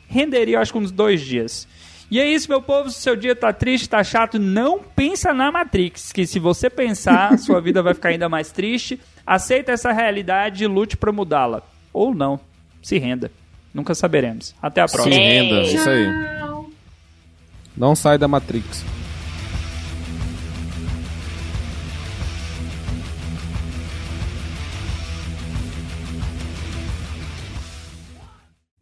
[0.08, 1.68] Renderia, acho que uns dois dias.
[2.10, 2.90] E é isso, meu povo.
[2.90, 6.12] Se seu dia tá triste, tá chato, não pensa na Matrix.
[6.12, 9.00] Que se você pensar, sua vida vai ficar ainda mais triste.
[9.26, 11.62] Aceita essa realidade e lute pra mudá-la.
[11.92, 12.38] Ou não.
[12.82, 13.30] Se renda.
[13.74, 14.54] Nunca saberemos.
[14.62, 15.16] Até a Se próxima.
[15.16, 16.06] renda, isso aí.
[17.76, 18.84] Não sai da Matrix.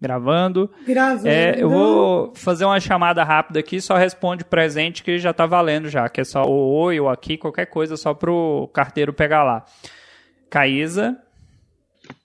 [0.05, 0.71] Gravando.
[0.87, 1.27] Gravando.
[1.27, 5.89] É, eu vou fazer uma chamada rápida aqui, só responde presente que já tá valendo
[5.89, 9.65] já, que é só o oi ou aqui, qualquer coisa, só pro carteiro pegar lá.
[10.51, 11.17] Caísa,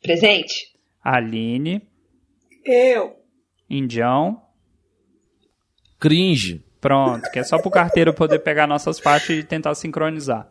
[0.03, 0.73] Presente.
[1.01, 1.81] Aline,
[2.65, 3.15] Eu.
[3.69, 4.41] Indião,
[5.97, 6.61] Cringe.
[6.81, 10.49] pronto, que é só pro carteiro poder pegar nossas faixas e tentar sincronizar.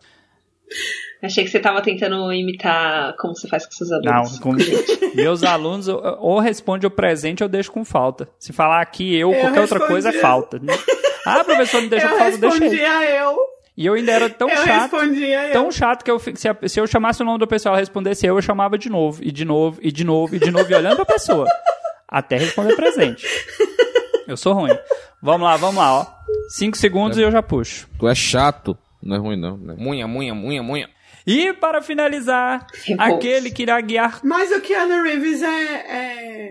[1.23, 4.39] Achei que você tava tentando imitar como você faz com seus Não, alunos.
[4.39, 4.53] com
[5.17, 8.29] meus alunos ou- ou responde o presente ou deixo com falta.
[8.39, 10.61] Se falar aqui eu, Eu qualquer outra coisa é falta.
[11.27, 13.37] Ah, professor, não deixa eu com falta, deixa respondia eu.
[13.77, 14.93] E eu ainda era tão eu chato.
[14.97, 15.53] respondia eu.
[15.53, 18.25] Tão chato que eu, se, a- se eu chamasse o nome do pessoal e respondesse
[18.27, 20.75] eu, eu chamava de novo, e de novo, e de novo, e de novo, e
[20.75, 21.47] olhando pra pessoa.
[22.09, 23.27] Até responder presente.
[24.27, 24.77] Eu sou ruim.
[25.23, 26.07] Vamos lá, vamos lá, ó.
[26.49, 27.89] Cinco segundos e eu já puxo.
[27.99, 28.77] Tu é chato.
[29.03, 29.57] Não é ruim, não.
[29.57, 29.75] né?
[29.79, 30.89] Munha, munha, munha, munha.
[31.31, 33.15] E para finalizar, Revolts.
[33.15, 34.21] aquele que irá guiar.
[34.25, 36.51] Mas o Keanu Reeves é, é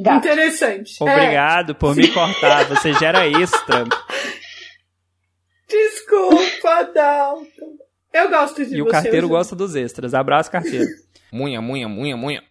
[0.00, 0.26] Gato.
[0.26, 0.96] interessante.
[1.00, 1.04] É.
[1.04, 3.84] Obrigado por me cortar, você gera extra.
[5.68, 7.76] Desculpa, Dalton.
[8.12, 8.90] Eu gosto de E o você.
[8.92, 10.12] carteiro eu- gosta dos extras.
[10.14, 10.86] Abraço, carteiro.
[11.32, 12.42] Munha, munha, munha, munha.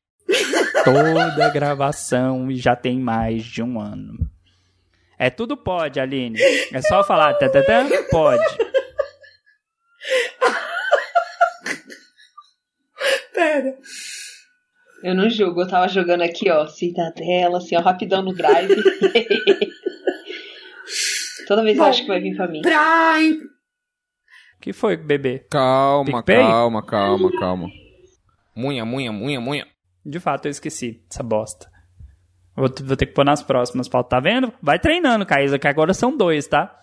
[0.83, 4.17] Toda gravação e já tem mais de um ano.
[5.17, 6.37] É tudo pode, Aline.
[6.71, 8.43] É só falar, tá, tá, tá, pode.
[13.33, 13.77] Pera.
[15.03, 18.73] Eu não julgo, eu tava jogando aqui, ó, Cidadela, assim, ó, rapidão no drive.
[21.47, 21.89] Toda vez eu Bom.
[21.89, 22.61] acho que vai vir pra mim.
[22.61, 23.15] Pra.
[24.61, 25.45] que foi, bebê?
[25.51, 26.37] Calma, PicPay?
[26.37, 27.67] calma, calma, calma.
[28.55, 29.67] Munha, munha, munha, munha.
[30.05, 31.69] De fato, eu esqueci essa bosta.
[32.55, 34.09] Vou, vou ter que pôr nas próximas pautas.
[34.09, 34.53] Tá vendo?
[34.61, 36.73] Vai treinando, Caísa, que agora são dois, tá?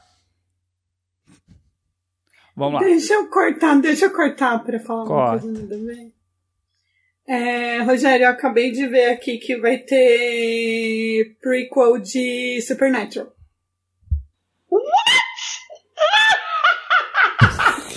[2.57, 2.87] Vamos lá.
[2.87, 5.41] Deixa eu cortar, deixa eu cortar pra falar uma Corta.
[5.47, 6.13] coisa nada a ver.
[7.33, 13.33] É, Rogério, eu acabei de ver aqui que vai ter prequel de Supernatural.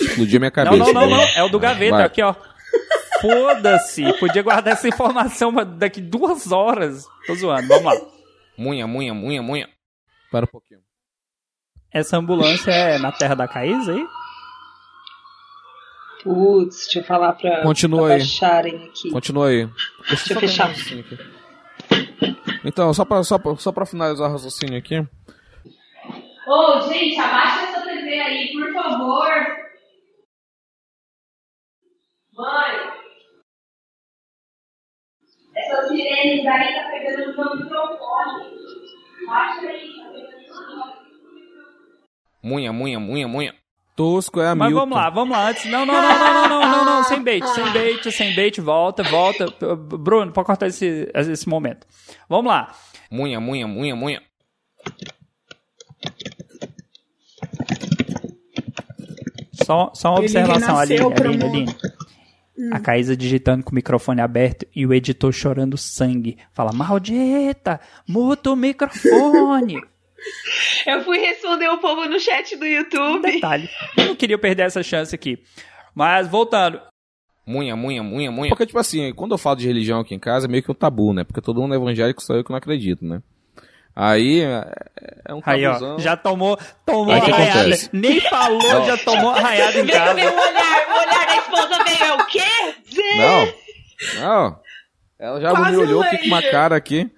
[0.00, 0.76] Explodiu minha Não, cabeça.
[0.76, 1.16] não, não, né?
[1.16, 1.22] não.
[1.34, 2.06] É o do gaveta, Vai.
[2.06, 2.32] aqui, ó.
[3.20, 4.04] Foda-se.
[4.20, 7.04] Podia guardar essa informação daqui duas horas.
[7.26, 7.66] Tô zoando.
[7.66, 8.00] Vamos lá.
[8.56, 9.68] Munha, munha, munha, munha.
[10.30, 10.80] Para um pouquinho.
[11.92, 14.06] Essa ambulância é na terra da Caísa aí?
[16.24, 18.18] Putz, deixa eu falar pra, Continua pra aí.
[18.20, 19.10] baixarem aqui.
[19.10, 19.68] Continua aí.
[20.08, 20.70] Deixa eu só fechar.
[22.64, 24.98] Então, só pra, só, pra, só pra finalizar o raciocínio aqui.
[26.46, 29.28] Ô, gente, abaixa essa TV aí, por favor.
[32.32, 32.92] Mãe.
[35.56, 38.56] Essas sirenes aí tá pegando no meu microfone.
[39.26, 41.04] Baixa aí, tá pegando no meu microfone.
[42.42, 43.54] Munha, munha, munha, munha.
[43.96, 44.80] Tosco é a Mas Milton.
[44.80, 45.48] vamos lá, vamos lá.
[45.50, 48.60] Antes, não, não, não, não, não, não, não, não, sem bait, sem bait, sem bait,
[48.60, 49.46] volta, volta.
[49.76, 51.86] Bruno, pode cortar esse, esse momento.
[52.28, 52.74] Vamos lá.
[53.10, 54.20] Munha, munha, munha, munha.
[59.64, 61.46] Só, só uma Ele observação, Aline, Aline, mundo.
[61.46, 61.76] Aline.
[62.72, 66.38] A Caísa digitando com o microfone aberto e o editor chorando sangue.
[66.52, 69.80] Fala, maldita, muta o microfone.
[70.86, 73.22] Eu fui responder o povo no chat do YouTube.
[73.30, 73.68] Detalhe.
[73.96, 75.38] Eu não queria perder essa chance aqui.
[75.94, 76.80] Mas, voltando.
[77.46, 78.48] Munha, munha, munha, munha.
[78.48, 80.74] Porque, tipo assim, quando eu falo de religião aqui em casa, é meio que um
[80.74, 81.24] tabu, né?
[81.24, 83.20] Porque todo mundo é evangélico, só eu que não acredito, né?
[83.94, 84.64] Aí, é,
[85.28, 85.98] é um Aí, ó, tabuzão.
[86.00, 87.76] já tomou, tomou Aí, o que raiada.
[87.92, 88.84] Nem falou, Não.
[88.86, 90.14] já tomou raiada em Veio casa.
[90.14, 92.40] meu olhar, o olhar da esposa veio, é o quê?
[93.16, 94.60] Não, não.
[95.16, 97.08] Ela já Quase me olhou aqui com uma cara aqui.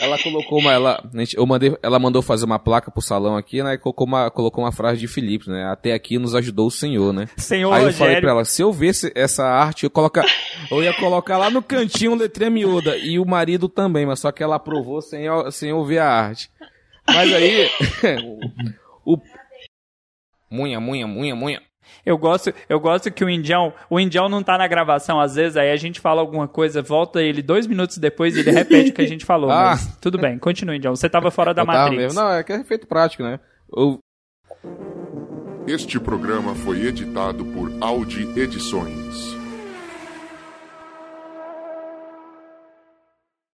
[0.00, 0.72] Ela colocou uma.
[0.72, 3.74] Ela, gente- eu mandei, ela mandou fazer uma placa pro salão aqui, né?
[3.74, 5.64] E colocou uma, colocou uma frase de Filipe, né?
[5.66, 7.28] Até aqui nos ajudou o Senhor, né?
[7.36, 8.20] Senhor Aí eu falei Rogério.
[8.22, 10.24] pra ela, se eu visse essa arte, eu, colocar,
[10.70, 12.96] eu ia colocar lá no cantinho letrinha miúda.
[12.96, 16.48] E o marido também, mas só que ela aprovou sem, sem eu ver a arte.
[17.08, 17.68] Mas aí.
[19.04, 19.18] o, o-
[20.50, 21.60] Munha, munha, munha, munha.
[22.04, 25.56] Eu gosto, eu gosto que o Indião, o Indião não tá na gravação às vezes,
[25.56, 28.94] aí a gente fala alguma coisa, volta ele dois minutos depois e ele repete o
[28.94, 29.50] que a gente falou.
[29.54, 29.70] Ah.
[29.70, 30.94] Mas tudo bem, continua, Indião.
[30.94, 31.96] Você tava fora da Eu Matrix.
[32.02, 32.20] mesmo.
[32.20, 33.38] Não, é que é efeito prático, né?
[33.74, 33.98] Eu,
[35.66, 39.36] Este programa foi editado por Audi Edições.